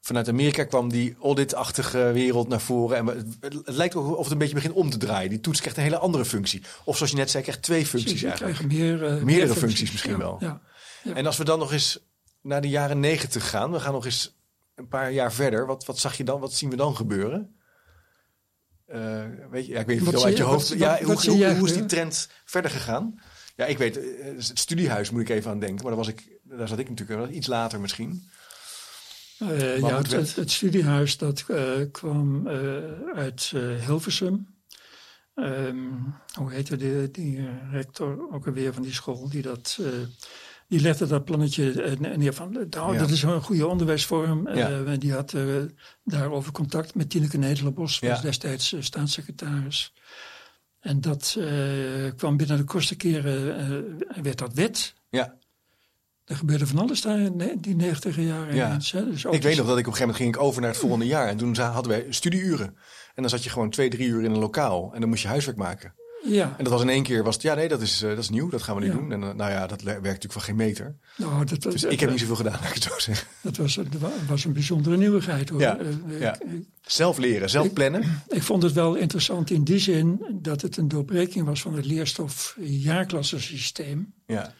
[0.00, 2.96] Vanuit Amerika kwam die audit-achtige wereld naar voren.
[2.96, 5.30] En het, het lijkt ook of het een beetje begint om te draaien.
[5.30, 6.62] Die toets krijgt een hele andere functie.
[6.84, 8.72] Of zoals je net zei, krijgt twee functies eigenlijk.
[8.72, 10.36] meer, eh, Meerdere meer functies misschien Ja, wel.
[10.40, 10.60] Ja.
[11.02, 11.14] Ja.
[11.14, 11.98] En als we dan nog eens
[12.46, 13.72] naar de jaren negentig gaan.
[13.72, 14.35] We gaan nog eens
[14.76, 15.66] een paar jaar verder.
[15.66, 16.40] Wat, wat zag je dan?
[16.40, 17.56] Wat zien we dan gebeuren?
[18.86, 20.68] Eh, weet je, ja, ik weet niet veel uit je hoofd.
[20.68, 23.20] wat- ja, wat- hoe, hoe, is die trend verder gegaan?
[23.56, 25.76] Ja, ik weet, eh, het studiehuis moet ik even aan denken.
[25.84, 28.30] Maar daar, was ik, daar zat ik natuurlijk wel iets later misschien.
[29.38, 31.44] Eh, ja, het, het, het studiehuis dat
[31.92, 32.48] kwam
[33.14, 33.52] uit
[33.86, 34.54] Hilversum.
[35.34, 35.76] Ehm,
[36.34, 39.28] hoe heette die, die rector ook alweer van die school?
[39.28, 39.78] Die, dat,
[40.68, 42.52] die legde dat plannetje eh, neer van...
[42.70, 42.98] Nou, Ja.
[42.98, 44.46] dat is een goede onderwijsvorm.
[44.46, 44.96] Eh, Ja.
[44.96, 45.42] die had eh,
[46.04, 47.98] daarover contact met Tineke Nederlenbos.
[47.98, 48.20] was Ja.
[48.20, 49.92] destijds eh, staatssecretaris.
[50.80, 51.46] En dat eh,
[52.16, 53.56] kwam binnen de kortste keren...
[53.58, 54.94] eh, werd dat wet.
[55.10, 55.36] Ja,
[56.24, 58.54] Er gebeurde van alles daar in die negentiger jaren.
[58.54, 58.78] Ja.
[58.90, 59.04] hè.
[59.10, 60.78] Dus ik weet nog dat ik op een gegeven moment ging ik over naar het
[60.78, 61.28] volgende jaar.
[61.28, 62.66] En toen hadden wij studieuren.
[63.14, 64.90] En dan zat je gewoon twee, drie uur in een lokaal.
[64.94, 65.94] En dan moest je huiswerk maken.
[66.28, 68.18] Ja, En dat was in één keer, was het, ja nee, dat is, eh, dat
[68.18, 68.48] is nieuw.
[68.48, 68.92] Dat gaan we Ja.
[68.92, 69.12] doen.
[69.12, 70.94] En eh, nou ja, dat werkt natuurlijk van geen meter.
[71.16, 73.26] nou, dat, Dus dat, ik heb niet zoveel gedaan, laat ik het zo zeggen.
[73.42, 75.48] dat was, dat wa- was een bijzondere nieuwigheid.
[75.48, 75.60] Hoor.
[75.60, 76.38] Ja, Eh, ja.
[76.86, 78.22] Zelf leren, zelf Ik- plannen.
[78.28, 81.86] ik vond het wel interessant in die zin dat het een doorbreking was van het
[81.86, 84.12] leerstof jaarklassensysteem.
[84.26, 84.52] Ja,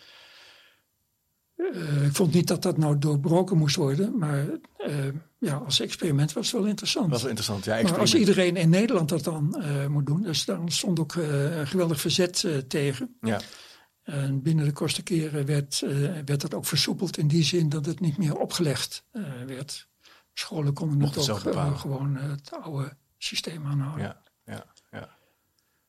[1.56, 4.46] uh, ik vond niet dat dat nou doorbroken moest worden, maar
[4.78, 4.94] uh,
[5.38, 7.10] ja, als experiment was het wel interessant.
[7.10, 7.82] Was wel interessant, ja.
[7.82, 11.66] Maar als iedereen in Nederland dat dan uh, moet doen, dus dan stond ook een
[11.66, 13.16] geweldig verzet tegen.
[13.20, 13.40] Ja.
[14.02, 15.84] En binnen de kortste keren werd,
[16.24, 19.04] werd dat ook versoepeld in die zin dat het niet meer opgelegd
[19.46, 19.88] werd.
[20.32, 24.04] Scholen konden het ook gewoon het oude systeem aanhouden.
[24.04, 25.08] Ja, ja, ja.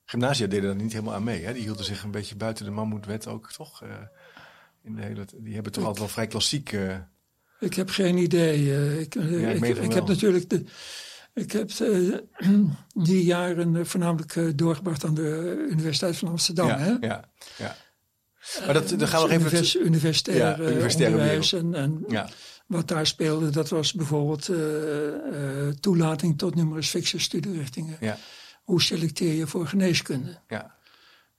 [0.06, 1.44] Gymnasia deden er niet helemaal aan mee.
[1.44, 1.54] Hè?
[1.54, 3.84] Die hielden zich een beetje buiten de mammoetwet ook, toch?
[4.88, 6.72] In de hele, die hebben toch altijd wel vrij klassiek.
[6.72, 6.96] Uh...
[7.60, 8.60] Ik heb geen idee.
[8.60, 10.64] Uh, ik, uh, ik, ik, heb natuurlijk de,
[11.34, 11.72] ik heb
[13.08, 16.68] die jaren voornamelijk doorgebracht aan de Universiteit van Amsterdam.
[16.68, 16.92] Ja, hè?
[17.00, 17.24] ja,
[17.58, 17.76] ja.
[18.66, 19.52] Maar dat, dan gaan we nog even...
[19.52, 22.30] Univers, universitair ja, universitair onderwijs en, en ja.
[22.66, 24.50] wat daar speelde, dat was bijvoorbeeld
[25.80, 27.98] toelating tot numerus fixus studierichtingen.
[28.00, 28.18] Ja.
[28.64, 30.38] Hoe selecteer je voor geneeskunde?
[30.48, 30.77] Ja.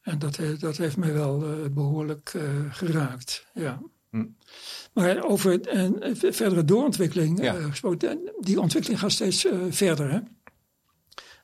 [0.08, 3.46] En dat, dat heeft mij wel uh, behoorlijk uh, geraakt.
[3.54, 3.82] Ja.
[4.10, 4.26] Hm.
[4.92, 7.54] Maar over een verdere doorontwikkeling ja.
[7.54, 10.10] gesproken, die ontwikkeling gaat steeds verder.
[10.10, 10.18] Hè?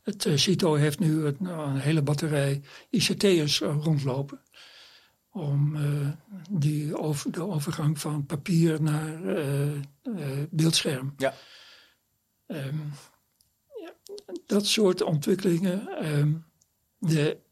[0.02, 4.40] Het CITO heeft nu een, nou, een hele batterij ICT'ers rondlopen.
[5.30, 5.76] Om
[6.50, 9.20] die over, de overgang van papier naar
[10.50, 11.14] beeldscherm.
[11.16, 11.34] Ja.
[12.46, 12.92] Um,
[13.80, 13.94] ja.
[14.46, 16.06] Dat soort ontwikkelingen.
[16.18, 16.44] Um,
[16.98, 17.43] de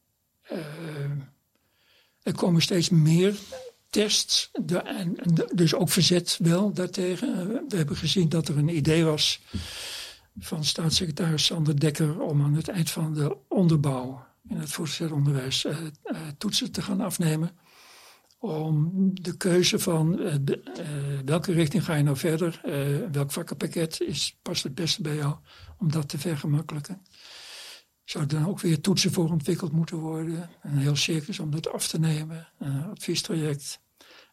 [2.23, 3.35] er komen steeds meer
[3.91, 5.17] tests, de, en,
[5.55, 7.49] dus ook verzet wel daartegen.
[7.69, 9.41] We hebben gezien dat er een idee was
[10.39, 15.65] van staatssecretaris Sander Dekker om aan het eind van de onderbouw in het voortgezet onderwijs
[15.65, 15.77] uh,
[16.39, 17.51] toetsen te gaan afnemen.
[18.39, 20.21] Om de keuze van
[21.25, 22.61] welke richting ga je nou verder,
[23.13, 25.35] welk vakkenpakket is, past het beste bij jou,
[25.79, 27.03] om dat te vergemakkelijken.
[28.13, 30.51] Zou dan ook weer toetsen voor ontwikkeld moeten worden?
[30.63, 33.81] Een heel circus om dat af te nemen, een adviestraject.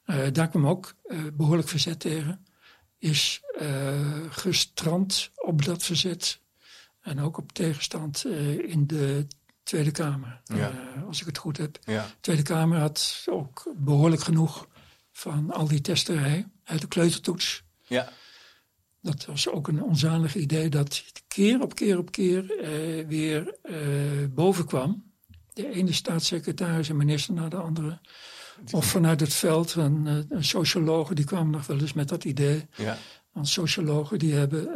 [0.06, 2.46] Uh, daar kwam ook uh, behoorlijk verzet tegen.
[2.98, 6.42] Is uh, gestrand op dat verzet.
[7.02, 8.26] En ook op tegenstand
[8.66, 9.28] in de
[9.64, 10.42] Tweede Kamer.
[10.44, 10.72] Ja.
[11.08, 11.80] als ik het goed heb.
[11.84, 12.06] Ja.
[12.06, 14.68] De Tweede Kamer had ook behoorlijk genoeg
[15.12, 17.64] van al die testerij uit de kleutertoets.
[17.88, 18.10] Ja.
[19.02, 23.76] Dat was ook een onzalig idee dat keer op keer op keer uh, weer uh,
[24.30, 25.04] boven kwam.
[25.54, 28.00] De ene staatssecretaris en minister na de andere.
[28.72, 32.24] Of vanuit het veld, een, eh, een sociologen die kwamen nog wel eens met dat
[32.24, 32.68] idee.
[32.76, 32.98] Ja.
[33.32, 34.70] Want sociologen die hebben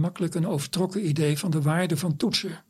[0.00, 2.64] makkelijk een overtrokken idee van de waarde van toetsen.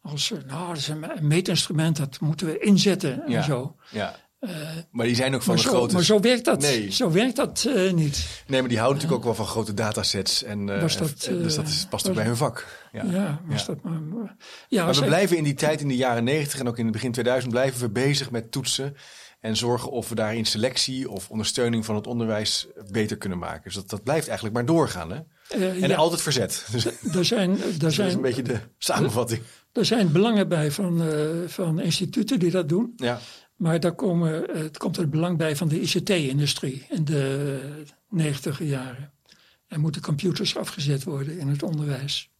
[0.00, 3.42] Als, nou, dat is een meetinstrument, dat moeten we inzetten en ja.
[3.42, 3.76] zo.
[3.90, 4.16] Ja.
[4.42, 4.50] Uh,
[4.90, 5.94] maar die zijn ook van de zo, grote...
[5.94, 6.92] Maar zo werkt dat, nee.
[6.92, 8.42] zo werkt dat uh, niet.
[8.46, 10.42] Nee, maar die houden natuurlijk ook wel van grote datasets.
[10.42, 12.88] En, uh, was dat, en, dus dat is, past ook bij hun vak.
[12.92, 14.36] Ja, ja dat maar...
[14.68, 16.92] Ja, maar we blijven in die tijd, in de jaren 90 en ook in het
[16.92, 17.52] begin 2000...
[17.52, 18.96] blijven we bezig met toetsen
[19.42, 23.62] en zorgen of we daarin selectie of ondersteuning van het onderwijs beter kunnen maken.
[23.64, 25.12] Dus dat, dat blijft eigenlijk maar doorgaan.
[25.12, 25.20] Hè?
[25.56, 25.96] Uh, en ja.
[25.96, 26.66] altijd verzet.
[26.72, 29.42] Dus er zijn, er dat zijn, is een beetje de samenvatting.
[29.72, 32.92] Er zijn belangen bij van, uh, van instituten die dat doen.
[32.96, 33.20] Ja.
[33.62, 39.12] Maar daar komen, het komt het belang bij van de ICT-industrie in de negentiger jaren.
[39.66, 42.30] Er moeten computers afgezet worden in het onderwijs.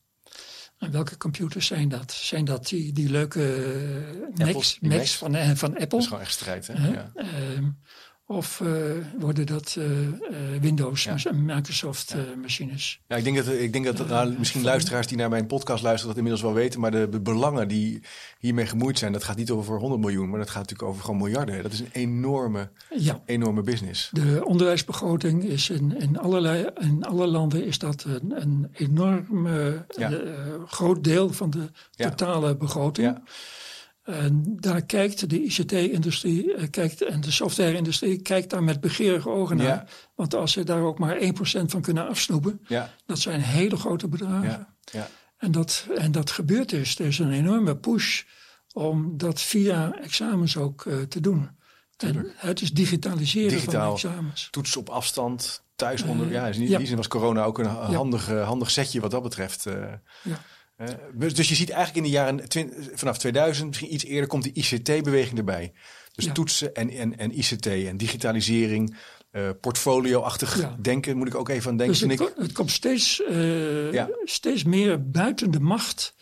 [0.78, 2.12] En welke computers zijn dat?
[2.12, 3.40] Zijn dat die, die leuke
[4.34, 5.88] Macs, die Macs van, uh, van Apple?
[5.88, 6.88] Dat is gewoon echt strijd, hè?
[6.88, 7.12] Uh, ja.
[8.26, 8.72] Of uh,
[9.18, 9.86] worden dat uh,
[10.60, 11.16] Windows Ja.
[11.24, 12.16] en Microsoft Ja.
[12.18, 13.00] uh, machines?
[13.06, 16.08] Ja, ik denk dat, ik denk dat nou, misschien luisteraars die naar mijn podcast luisteren
[16.08, 16.80] dat inmiddels wel weten.
[16.80, 18.02] Maar de, de belangen die
[18.38, 20.28] hiermee gemoeid zijn, dat gaat niet over 100 miljoen.
[20.30, 21.62] Maar dat gaat natuurlijk over gewoon miljarden.
[21.62, 23.22] Dat is een enorme, Ja.
[23.24, 24.08] enorme business.
[24.12, 29.66] De onderwijsbegroting is in, in, allerlei, in alle landen is dat een, een enorm uh,
[30.66, 32.08] groot deel van de Ja.
[32.08, 33.18] totale begroting.
[34.04, 34.12] Ja.
[34.12, 39.56] En daar kijkt de ICT-industrie eh, kijkt, en de software-industrie kijkt daar met begeerige ogen
[39.56, 39.66] naar.
[39.66, 39.86] Ja.
[40.14, 41.24] Want als ze daar ook maar 1%
[41.66, 44.48] van kunnen afsnoepen, Ja, dat zijn hele grote bedragen.
[44.48, 45.08] ja, ja.
[45.36, 46.98] En, dat, en dat gebeurt dus.
[46.98, 48.22] Er is een enorme push
[48.72, 51.50] om dat via examens ook uh, te doen.
[51.96, 53.96] En het is digitaliseren Digitaal.
[53.98, 54.48] van examens.
[54.50, 56.26] Toets op afstand, thuis onder.
[56.26, 56.78] Uh, ja, in ja.
[56.78, 59.66] die zin was corona ook een handig, handig setje wat dat betreft.
[59.66, 59.74] Uh,
[60.22, 60.40] Ja.
[61.14, 62.40] Dus, dus je ziet eigenlijk in de jaren
[62.94, 65.72] vanaf 2000, misschien iets eerder, komt die ICT-beweging erbij.
[66.14, 66.32] Dus Ja.
[66.32, 68.96] toetsen en, en, en ICT en digitalisering,
[69.32, 70.76] uh, portfolio-achtig Ja.
[70.80, 72.08] denken, moet ik ook even aan denken.
[72.08, 72.54] Dus het, ik.
[72.54, 74.08] komt steeds, uh, Ja.
[74.24, 76.14] steeds meer buiten de macht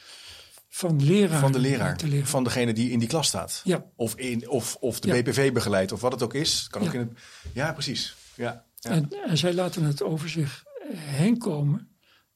[0.69, 1.41] van leraar.
[1.41, 3.61] Van de leraar, van degene die in die klas staat.
[3.65, 3.85] Ja.
[3.97, 5.23] Of, in, of, of de.
[5.23, 6.67] BPV begeleidt, of wat het ook is.
[6.71, 6.93] Kan ook Ja.
[6.95, 7.19] in het,
[7.53, 8.15] ja, precies.
[8.35, 8.91] Ja, ja.
[8.91, 11.89] En, en zij laten het over zich heen komen.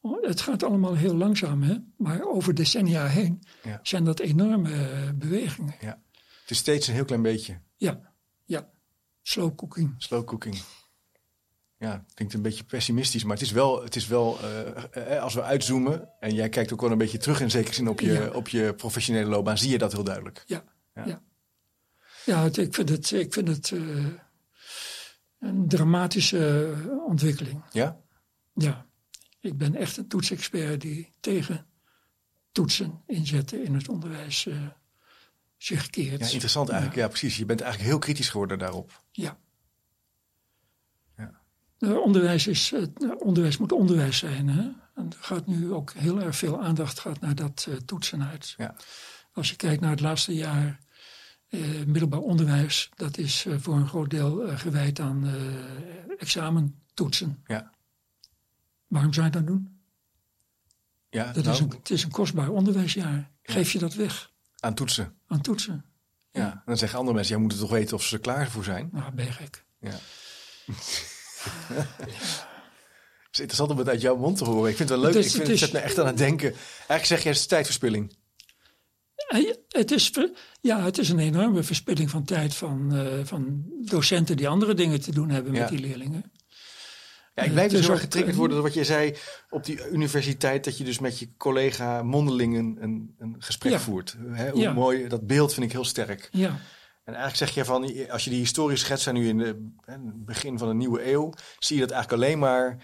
[0.07, 1.77] Oh, Het gaat allemaal heel langzaam, hè?
[1.97, 3.81] maar over decennia heen Ja.
[3.83, 5.75] zijn dat enorme uh, bewegingen.
[5.81, 6.01] ja.
[6.41, 7.59] Het is steeds een heel klein beetje.
[7.77, 8.01] Ja,
[8.45, 8.71] ja.
[9.23, 9.95] Slow cooking.
[9.99, 10.63] Slow cooking.
[11.79, 14.39] ja, klinkt een beetje pessimistisch, maar het is wel, het is wel
[14.97, 17.89] uh, als we uitzoomen en jij kijkt ook wel een beetje terug in zekere zin
[17.89, 20.43] op je, op je professionele loopbaan, zie je dat heel duidelijk.
[20.47, 21.07] Ja, ja.
[21.07, 21.23] ja.
[22.25, 24.07] ja ik vind het, ik vind het uh,
[25.39, 26.73] een dramatische
[27.07, 27.63] ontwikkeling.
[27.73, 28.01] Ja?
[28.55, 28.87] Ja.
[29.45, 31.67] Ik ben echt een toetsexpert die tegen
[32.53, 34.57] toetsen inzetten in het onderwijs uh,
[35.57, 36.21] zich keert.
[36.21, 37.01] Ja, interessant eigenlijk.
[37.01, 37.09] Ja.
[37.09, 37.37] precies.
[37.37, 39.03] Je bent eigenlijk heel kritisch geworden daarop.
[39.13, 39.39] Ja.
[41.17, 41.99] ja.
[41.99, 42.75] onderwijs, is,
[43.19, 44.49] onderwijs moet onderwijs zijn.
[44.49, 44.63] Hè?
[44.95, 48.55] En er gaat nu ook heel erg veel aandacht gaat naar dat uh, toetsen uit.
[48.57, 48.75] Ja.
[49.33, 50.83] Als je kijkt naar het laatste jaar
[51.87, 55.31] middelbaar onderwijs, dat is voor een groot deel gewijd aan
[56.19, 57.43] examentoetsen.
[57.47, 57.74] Ja.
[58.87, 59.81] Waarom zou je dat doen?
[61.11, 63.31] Ja, dat is nou- een, het is een kostbaar onderwijsjaar.
[63.43, 64.33] Geef je dat weg?
[64.61, 65.17] Aan toetsen.
[65.27, 65.85] Aan toetsen.
[66.31, 68.89] Ja, dan zeggen andere mensen, jij moet toch weten of ze er klaar voor zijn.
[68.93, 69.65] Nou, ben je gek.
[69.81, 69.99] Ja.
[73.35, 74.71] Het is interessant om het uit jouw mond te horen.
[74.71, 75.17] Ik vind het wel leuk.
[75.17, 76.49] Het, is, ik vind, het, zet me echt aan het denken.
[76.53, 78.17] Eigenlijk zeg je, het is tijdverspilling.
[79.69, 80.13] Het is,
[80.61, 85.01] ja, het is een enorme verspilling van tijd van, uh, van docenten die andere dingen
[85.01, 86.33] te doen hebben met die leerlingen.
[87.35, 89.15] Ja, ik blijf dus heel erg getriggerd worden door wat je zei
[89.51, 90.65] op die universiteit.
[90.65, 94.17] Dat je dus met je collega mondelingen een, een gesprek voert.
[94.31, 96.29] Hè, hoe mooi, dat beeld vind ik heel sterk.
[96.33, 96.59] Ja.
[97.05, 100.69] En eigenlijk zeg je van, als je die historie schetst, nu in het begin van
[100.69, 102.79] een nieuwe eeuw, zie je dat eigenlijk alleen maar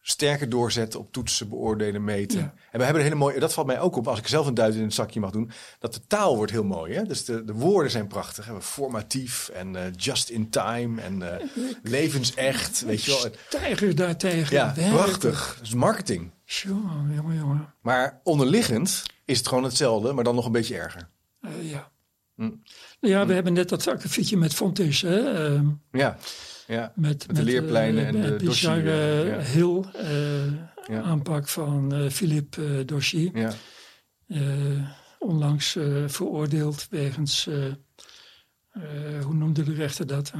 [0.00, 2.40] sterker doorzetten op toetsen, beoordelen, meten.
[2.40, 4.54] En we hebben een hele mooie, dat valt mij ook op als ik zelf een
[4.54, 6.94] duit in het zakje mag doen, dat de taal wordt heel mooi.
[6.94, 7.02] Hè?
[7.02, 8.46] Dus de, de woorden zijn prachtig.
[8.46, 8.60] Hè?
[8.60, 11.34] Formatief en uh, just in time en uh,
[11.82, 12.84] levensecht.
[12.84, 13.30] Weet je wel.
[13.48, 14.56] Tijger daartegen.
[14.56, 15.58] Ja, prachtig.
[15.62, 16.30] Is marketing.
[16.44, 17.74] Jongen, jongen, jongen.
[17.82, 21.08] Maar onderliggend is het gewoon hetzelfde, maar dan nog een beetje erger.
[21.40, 21.90] Uh, ja.
[22.34, 22.50] Hm.
[23.00, 25.00] Ja, we hebben net dat akkefietje met Fontes.
[25.00, 25.50] Hè?
[25.52, 25.60] Uh,
[25.92, 26.16] ja.
[26.70, 28.84] Ja, met, met de leerpleinen en de dossier.
[28.84, 29.38] Ja.
[29.38, 29.86] heel
[30.88, 33.30] uh, aanpak van Philippe Dossier.
[33.38, 33.52] Ja.
[35.18, 37.48] onlangs veroordeeld wegens,
[39.22, 40.32] hoe noemde de rechter dat,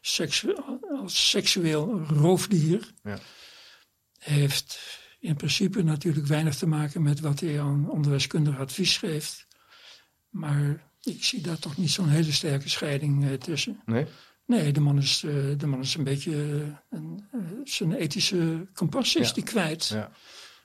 [0.00, 0.54] seksu
[1.00, 2.90] als seksueel roofdier.
[3.02, 3.18] Ja.
[4.18, 4.80] Heeft
[5.18, 9.46] in principe natuurlijk weinig te maken met wat hij aan onderwijskundig advies geeft.
[10.28, 13.80] Maar ik zie daar toch niet zo'n hele sterke scheiding tussen.
[13.84, 14.06] Nee?
[14.46, 16.36] Nee, de man is, uh, de man is een beetje
[16.90, 19.86] een, uh, zijn ethische kompas is die kwijt.
[19.86, 20.10] Ja.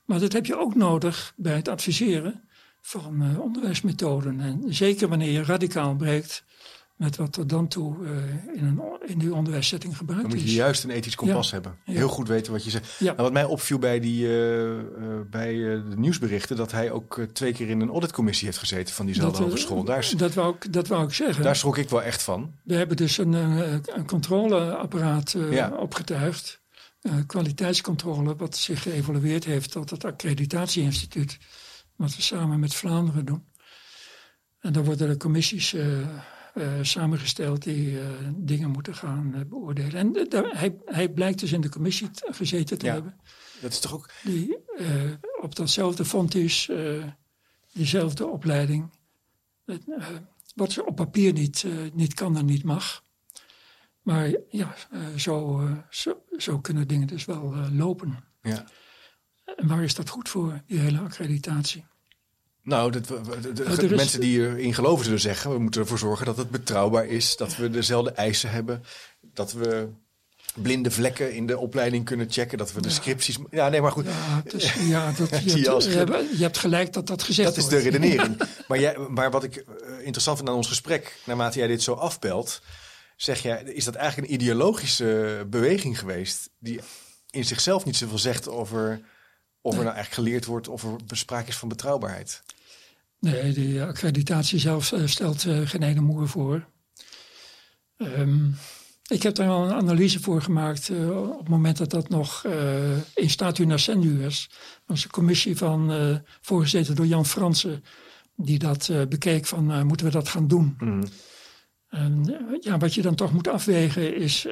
[0.05, 2.49] Maar dat heb je ook nodig bij het adviseren
[2.81, 4.39] van onderwijsmethoden.
[4.39, 6.43] En zeker wanneer je radicaal breekt
[7.01, 7.95] met wat er dan toe
[8.55, 10.29] in, een, in die onderwijssetting gebruikt is.
[10.29, 11.77] Dan moet je juist een ethisch kompas hebben.
[11.83, 12.95] Heel goed weten wat je zegt.
[12.99, 13.05] Ja.
[13.05, 14.27] Nou, wat mij opviel bij, die,
[15.29, 16.55] bij de nieuwsberichten...
[16.55, 19.83] dat hij ook twee keer in een auditcommissie heeft gezeten van diezelfde hogeschool.
[19.83, 21.43] Daar is, dat, wou ik, dat wou ik zeggen.
[21.43, 22.53] Daar schrok ik wel echt van.
[22.63, 25.69] We hebben dus een, een controleapparaat ja.
[25.69, 26.61] opgetuigd.
[27.25, 31.37] kwaliteitscontrole, wat zich geëvalueerd heeft tot het accreditatieinstituut.
[31.95, 33.49] Wat we samen met Vlaanderen doen.
[34.59, 35.83] En dan worden de commissies uh,
[36.81, 37.99] samengesteld die uh,
[38.35, 39.93] dingen moeten gaan uh, beoordelen.
[39.93, 40.27] En
[40.57, 43.19] hij, hij blijkt dus in de commissie gezeten te ja, hebben.
[43.61, 44.09] Dat is toch ook.
[44.23, 44.57] Die
[45.41, 46.69] op datzelfde fond is,
[47.73, 48.89] diezelfde opleiding.
[50.55, 53.03] wat ze op papier niet, niet kan en niet mag.
[54.01, 54.75] Maar ja,
[55.17, 58.23] zo, zo, zo, kunnen dingen dus wel lopen.
[58.41, 58.65] Ja.
[59.55, 61.85] En waar is dat goed voor, die hele accreditatie?
[62.63, 65.51] Nou, dat, de, mensen die erin geloven zullen zeggen...
[65.51, 67.37] we moeten ervoor zorgen dat het betrouwbaar is...
[67.37, 68.83] dat we dezelfde eisen hebben...
[69.33, 69.89] dat we
[70.55, 72.57] blinde vlekken in de opleiding kunnen checken...
[72.57, 73.37] dat we de scripties...
[73.49, 74.05] Ja, nee, maar goed.
[74.05, 77.71] Ja, dus, ja dat, je, hebt, je, hebt, gelijk dat dat gezegd wordt.
[77.71, 78.41] Dat is de redenering.
[78.67, 79.65] maar, jij, maar wat ik
[79.99, 81.19] interessant vind aan ons gesprek...
[81.25, 82.61] naarmate jij dit zo afbelt...
[83.15, 86.49] zeg jij, is dat eigenlijk een ideologische beweging geweest...
[86.59, 86.79] die
[87.29, 89.01] in zichzelf niet zoveel zegt over
[89.61, 92.43] of er nou echt geleerd wordt of er sprake is van betrouwbaarheid.
[93.19, 96.67] Nee, de accreditatie zelf uh, stelt uh, geen ene moer voor.
[97.97, 98.55] Um,
[99.07, 102.45] ik heb daar al een analyse voor gemaakt uh, op het moment dat dat nog
[103.13, 104.47] in statu nascendu was.
[104.49, 107.83] Dat was een commissie van, voorgezeten door Jan Fransen,
[108.35, 110.75] die dat bekeek van moeten we dat gaan doen.
[110.79, 111.03] Mm.
[111.87, 114.47] En ja, wat je dan toch moet afwegen is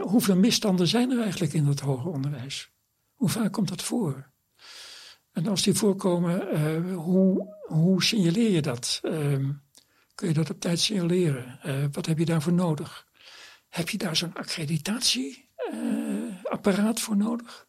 [0.00, 2.70] hoeveel misstanden zijn er eigenlijk in het hoger onderwijs?
[3.14, 4.32] Hoe vaak komt dat voor?
[5.34, 9.00] En als die voorkomen, uh, hoe, hoe signaleer je dat?
[9.02, 9.48] Uh,
[10.14, 11.58] kun je dat op tijd signaleren?
[11.66, 13.06] Uh, wat heb je daarvoor nodig?
[13.68, 17.66] Heb je daar zo'n accreditatierapparaat voor nodig?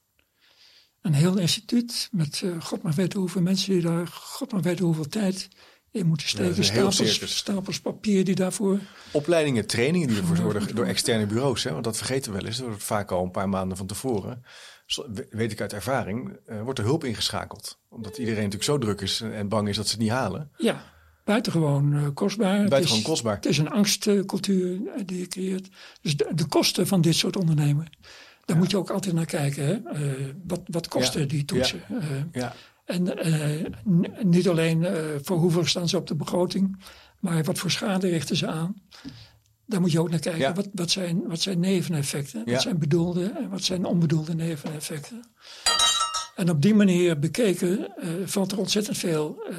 [1.02, 5.08] Een heel instituut met god maar weten hoeveel mensen die daar, god maar weten hoeveel
[5.08, 5.48] tijd
[5.92, 6.64] in moeten steken.
[6.64, 8.80] stapels, stapels papier die daarvoor...
[9.12, 11.64] Opleidingen, trainingen die ervoor worden door externe bureaus.
[11.64, 11.72] Hè?
[11.72, 12.58] Want dat vergeten we wel eens.
[12.58, 14.44] Dat wordt vaak al een paar maanden van tevoren.
[15.30, 16.38] Weet ik uit ervaring.
[16.46, 17.80] eh, wordt er hulp ingeschakeld.
[17.90, 20.52] Omdat iedereen natuurlijk zo druk is en bang is dat ze het niet halen.
[20.58, 20.84] Ja,
[21.24, 22.60] buitengewoon eh, kostbaar.
[22.64, 23.36] Het is- kostbaar.
[23.36, 25.68] Het is een angstcultuur eh, die je creëert.
[26.02, 27.88] Dus de, de kosten van dit soort ondernemen,
[28.46, 29.66] daar moet je ook altijd naar kijken.
[29.66, 29.80] Hè?
[30.48, 31.28] Wat, wat kosten Ja.
[31.28, 31.82] die toetsen?
[31.90, 32.54] Eh, Ja,
[32.86, 33.04] en
[34.24, 34.86] niet alleen
[35.22, 36.80] voor hoeveel staan ze op de begroting,
[37.20, 38.76] maar wat voor schade richten ze aan.
[39.66, 40.42] Daar moet je ook naar kijken.
[40.42, 40.54] Ja.
[40.54, 42.42] Wat, wat, zijn, wat zijn neveneffecten?
[42.46, 42.52] Ja.
[42.52, 45.24] Wat zijn bedoelde en wat zijn onbedoelde neveneffecten?
[46.36, 49.58] En op die manier bekeken eh, valt er ontzettend veel eh,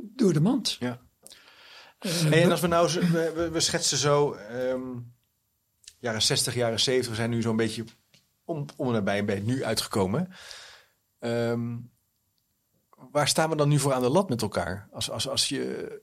[0.00, 0.76] door de mand.
[0.80, 1.04] ja.
[1.98, 4.80] Eh, en als we nou, we, we, schetsen zo ehm,
[5.98, 7.84] jaren 60, jaren 70, we zijn nu zo'n beetje
[8.44, 10.28] om, om en nabij bij het nu uitgekomen.
[11.18, 11.76] Ehm,
[13.10, 14.88] waar staan we dan nu voor aan de lat met elkaar?
[14.90, 16.02] Als, als, als je,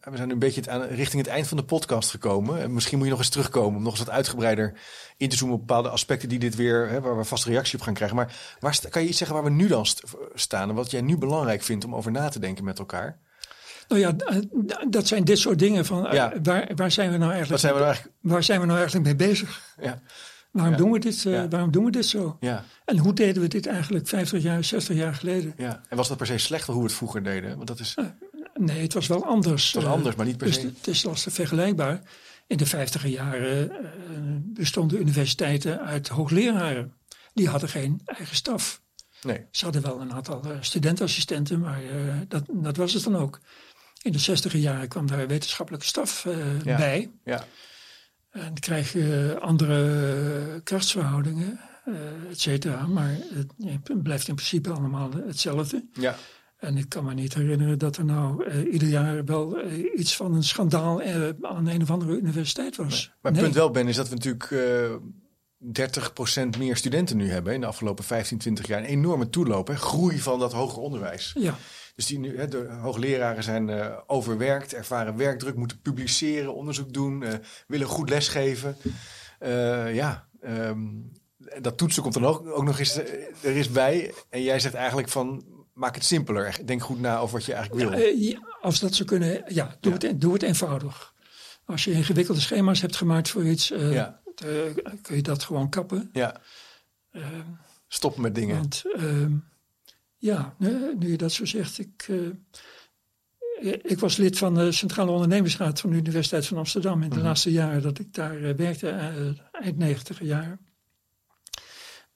[0.00, 2.60] we zijn nu een beetje het aan, richting het eind van de podcast gekomen.
[2.62, 4.72] En misschien moet je nog eens terugkomen om nog eens wat uitgebreider
[5.16, 7.84] in te zoomen op bepaalde aspecten die dit weer, hè, waar we vast reactie op
[7.84, 8.16] gaan krijgen.
[8.16, 10.02] Maar waar, kan je iets zeggen waar we nu dan st-
[10.34, 13.18] staan en wat jij nu belangrijk vindt om over na te denken met elkaar?
[13.88, 14.36] Nou ja, eh,
[14.90, 16.32] dat zijn dit soort dingen van eh, Ja.
[16.42, 18.18] waar, waar zijn we nou eigenlijk, zijn we nou eigenlijk?
[18.22, 19.74] waar zijn we nou eigenlijk mee bezig?
[19.80, 20.00] Ja,
[20.50, 20.78] Waarom, Ja.
[20.78, 21.48] doen, we dit, eh, Ja.
[21.48, 22.36] waarom doen we dit zo?
[22.40, 22.64] ja.
[22.84, 25.52] En hoe deden we dit eigenlijk 50 jaar, 60 jaar geleden?
[25.56, 27.56] Ja, en was dat per se slechter hoe we het vroeger deden?
[27.56, 27.94] Want dat is,
[28.58, 29.64] Nee, het was wel anders.
[29.64, 30.66] het was Eh, anders, maar niet per dus se.
[30.66, 32.00] het is lastig vergelijkbaar.
[32.46, 33.76] In de 50 jaren eh,
[34.44, 36.92] bestonden universiteiten uit hoogleraren.
[37.34, 38.82] Die hadden geen eigen staf.
[39.22, 43.16] Nee, Ze hadden wel een aantal eh, studentassistenten, maar eh, dat, dat was het dan
[43.16, 43.40] ook.
[44.02, 46.76] In de 60 jaren kwam daar wetenschappelijke staf eh, Ja.
[46.76, 47.10] bij.
[47.24, 47.44] ja,
[48.30, 52.86] En dan krijg je andere eh, krachtsverhoudingen, eh et cetera.
[52.86, 53.52] Maar het,
[53.84, 55.84] het blijft in principe allemaal hetzelfde.
[55.94, 56.16] ja,
[56.58, 60.16] En ik kan me niet herinneren dat er nou eh, ieder jaar wel eh, iets
[60.16, 63.06] van een schandaal eh, aan een of andere universiteit was.
[63.06, 63.42] maar het Nee.
[63.42, 64.94] punt wel, Ben, is dat we natuurlijk eh
[66.54, 68.78] 30% meer studenten nu hebben in de afgelopen 15, 20 jaar.
[68.78, 69.76] Een enorme toeloop, hè?
[69.76, 71.34] groei van dat hoger onderwijs.
[71.38, 71.54] Ja,
[71.94, 73.70] Dus die nu, hè, de hoogleraren zijn
[74.06, 77.24] overwerkt, ervaren werkdruk, moeten publiceren, onderzoek doen,
[77.66, 78.76] willen goed lesgeven.
[79.92, 80.86] Ja, ehm,
[81.60, 82.96] dat toetsen komt dan ook, ook nog eens
[83.42, 84.14] er is bij.
[84.28, 85.44] En jij zegt eigenlijk van,
[85.78, 86.58] maak het simpeler.
[86.64, 88.00] Denk goed na over wat je eigenlijk wil.
[88.00, 91.14] Eh, ja, als dat zou kunnen, ja, doe, Het, doe het eenvoudig.
[91.64, 94.20] Als je ingewikkelde schema's hebt gemaakt voor iets, eh, Ja.
[94.34, 94.46] eh,
[95.02, 96.10] kun je dat gewoon kappen.
[96.12, 96.40] Ja,
[97.88, 98.56] stoppen met dingen.
[98.56, 99.32] Want ehm,
[100.16, 102.08] ja, nu, nu je dat zo zegt, ik,
[103.82, 107.24] ik was lid van de Centrale Ondernemingsraad van de Universiteit van Amsterdam in de Mhm.
[107.24, 108.88] laatste jaren dat ik daar werkte,
[109.52, 110.58] eind negentiger jaren.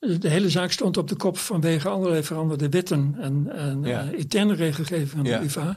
[0.03, 4.03] De hele zaak stond op de kop vanwege allerlei veranderde wetten en, en Ja.
[4.11, 5.43] eh, interne regelgeving van de Ja.
[5.43, 5.77] UvA.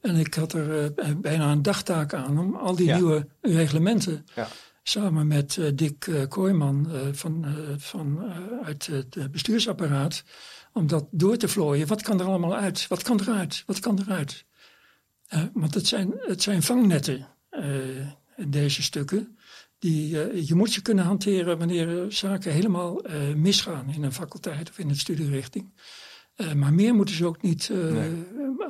[0.00, 2.96] En ik had er eh, bijna een dagtaak aan om al die Ja.
[2.96, 4.48] nieuwe reglementen Ja.
[4.82, 7.46] samen met eh, Dick Kooijman van,
[7.78, 8.32] van,
[8.64, 10.24] uit het bestuursapparaat.
[10.72, 11.86] Om dat door te vlooien.
[11.86, 12.86] Wat kan er allemaal uit?
[12.88, 13.62] Wat kan eruit?
[13.66, 14.44] Wat kan eruit?
[15.52, 17.26] Want het zijn, het zijn vangnetten,
[18.46, 19.38] deze stukken.
[19.84, 24.12] Die, eh, je moet ze kunnen hanteren wanneer eh, zaken helemaal eh, misgaan in een
[24.12, 25.72] faculteit of in een studierichting.
[26.34, 28.10] Eh, maar meer moeten ze ook niet, eh, Nee.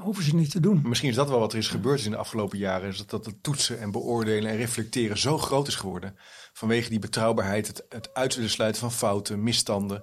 [0.01, 0.81] hoeven ze niet te doen.
[0.85, 2.89] Misschien is dat wel wat er is gebeurd is in de afgelopen jaren.
[2.89, 6.17] Is dat, dat het toetsen en beoordelen en reflecteren zo groot is geworden.
[6.53, 10.03] Vanwege die betrouwbaarheid, het, het uitsluiten van fouten, misstanden.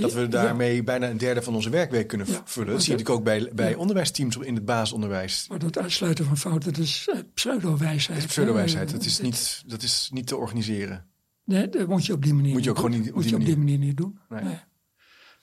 [0.00, 2.72] Dat we daarmee bijna een derde van onze werkweek kunnen Ja, vullen.
[2.72, 3.76] Dat zie je natuurlijk ook bij, bij ja.
[3.76, 5.46] onderwijsteams in het basisonderwijs.
[5.48, 8.16] Maar dat uitsluiten van fouten, dat is eh, pseudo-wijsheid.
[8.20, 8.90] Het is pseudowijsheid.
[8.90, 11.06] Dat is, niet, dat is niet te organiseren.
[11.44, 13.00] Nee, dat moet je op die manier Moet je ook niet gewoon doen.
[13.00, 14.18] niet- op moet die je op die manier niet doen.
[14.28, 14.42] Nee.
[14.42, 14.58] Nee,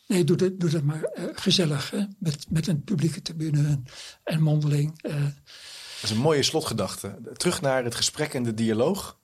[0.07, 0.23] nee.
[0.23, 1.89] doe, dat, doe dat maar eh, gezellig.
[1.91, 2.03] Hè?
[2.19, 3.85] Met, met een publieke tribune en,
[4.23, 5.01] en mondeling.
[5.01, 5.13] eh.
[6.01, 7.19] Dat is een mooie slotgedachte.
[7.33, 9.19] Terug naar het gesprek en de dialoog.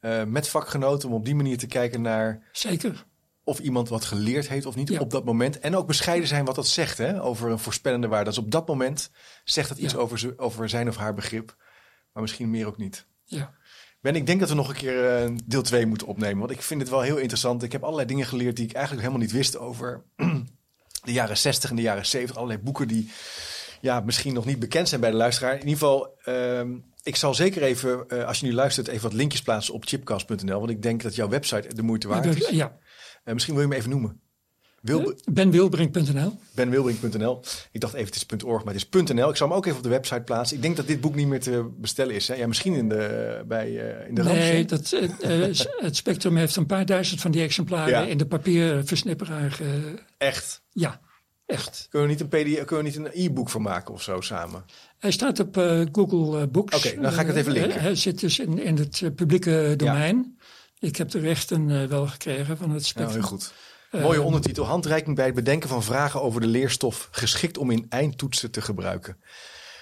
[0.00, 3.06] eh, met vakgenoten om op die manier te kijken naar zeker.
[3.44, 5.00] of iemand wat geleerd heeft of niet Ja.
[5.00, 5.58] op dat moment.
[5.58, 8.24] En ook bescheiden zijn wat dat zegt hè, over een voorspellende waarde.
[8.30, 9.10] Dus op dat moment
[9.44, 9.98] zegt het iets Ja.
[9.98, 11.56] over, over zijn of haar begrip.
[12.12, 13.06] Maar misschien meer ook niet.
[13.24, 13.54] Ja.
[14.08, 16.38] Ben, ik denk dat we nog een keer eh, deel 2 moeten opnemen.
[16.38, 17.62] Want ik vind het wel heel interessant.
[17.62, 20.04] Ik heb allerlei dingen geleerd die ik eigenlijk helemaal niet wist over
[21.04, 22.36] de jaren 60 en de jaren 70.
[22.36, 23.10] Allerlei boeken die
[23.80, 25.52] ja, misschien nog niet bekend zijn bij de luisteraar.
[25.52, 29.12] In ieder geval, ehm, ik zal zeker even, eh, als je nu luistert, even wat
[29.12, 30.58] linkjes plaatsen op chipcast.nl.
[30.58, 32.48] Want ik denk dat jouw website de moeite waard is.
[32.48, 32.78] Ja.
[33.24, 34.20] Eh, misschien wil je hem even noemen.
[34.88, 36.38] Wil, Benwilbrink.nl.
[36.54, 37.42] benwilbrink.nl.
[37.72, 39.28] Ik dacht even het is .org, maar het is .nl.
[39.28, 40.56] Ik zal hem ook even op de website plaatsen.
[40.56, 42.28] Ik denk dat dit boek niet meer te bestellen is.
[42.28, 42.34] Hè?
[42.34, 46.56] Ja, misschien in de, bij, eh, in de Nee, dat, eh, eh, het Spectrum heeft
[46.56, 48.06] een paar duizend van die exemplaren Ja.
[48.06, 49.60] in de papierversnipperaar.
[50.18, 50.62] Echt.
[50.72, 51.00] ja,
[51.46, 51.86] Echt.
[51.90, 54.64] Kunnen we niet een, PDF, kunnen we niet een e-book van maken of zo samen?
[54.98, 55.56] Hij staat op
[55.92, 56.76] Google Books.
[56.76, 57.80] Oké, dan ga ik het even linken.
[57.80, 60.38] hij zit dus in, in het publieke domein.
[60.78, 63.20] Ik heb de rechten wel gekregen van het spectrum.
[63.20, 63.52] Nou, heel goed.
[63.90, 64.64] Mooie ondertitel.
[64.64, 67.08] Handreiking bij het bedenken van vragen over de leerstof.
[67.10, 69.16] Geschikt om in eindtoetsen te gebruiken.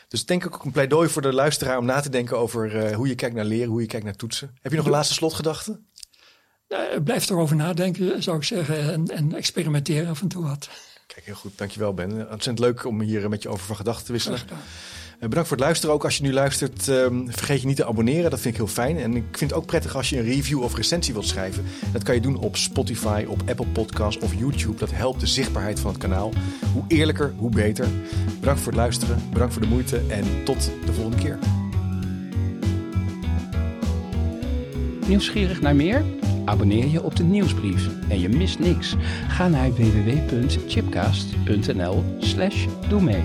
[0.08, 3.08] Dus denk ik ook een pleidooi voor de luisteraar om na te denken over hoe
[3.08, 4.56] je kijkt naar leren, hoe je kijkt naar toetsen.
[4.62, 5.80] Heb je nog een laatste slotgedachte?
[6.68, 8.92] Uh, blijf erover nadenken, zou ik zeggen.
[8.92, 10.68] En, en experimenteren af en toe wat.
[11.06, 11.58] Kijk, heel goed.
[11.58, 12.10] Dankjewel Ben.
[12.10, 14.40] Ontzettend leuk om hier met je over van gedachten te wisselen.
[15.16, 15.94] Uh, bedankt voor het luisteren.
[15.94, 18.30] Ook als je nu luistert, um, vergeet je niet te abonneren.
[18.30, 18.98] Dat vind ik heel fijn.
[18.98, 21.64] En ik vind het ook prettig als je een review of recensie wilt schrijven.
[21.92, 24.78] Dat kan je doen op Spotify, op Apple Podcasts of YouTube.
[24.78, 26.32] Dat helpt de zichtbaarheid van het kanaal.
[26.72, 27.86] Hoe eerlijker, hoe beter.
[28.40, 29.22] Bedankt voor het luisteren.
[29.32, 30.00] Bedankt voor de moeite.
[30.08, 31.38] En tot de volgende keer.
[35.06, 36.04] Nieuwsgierig naar meer?
[36.44, 38.96] Abonneer je op de nieuwsbrief en je mist niks.
[39.28, 43.24] Ga naar www.chipcast.nl slash doe mee.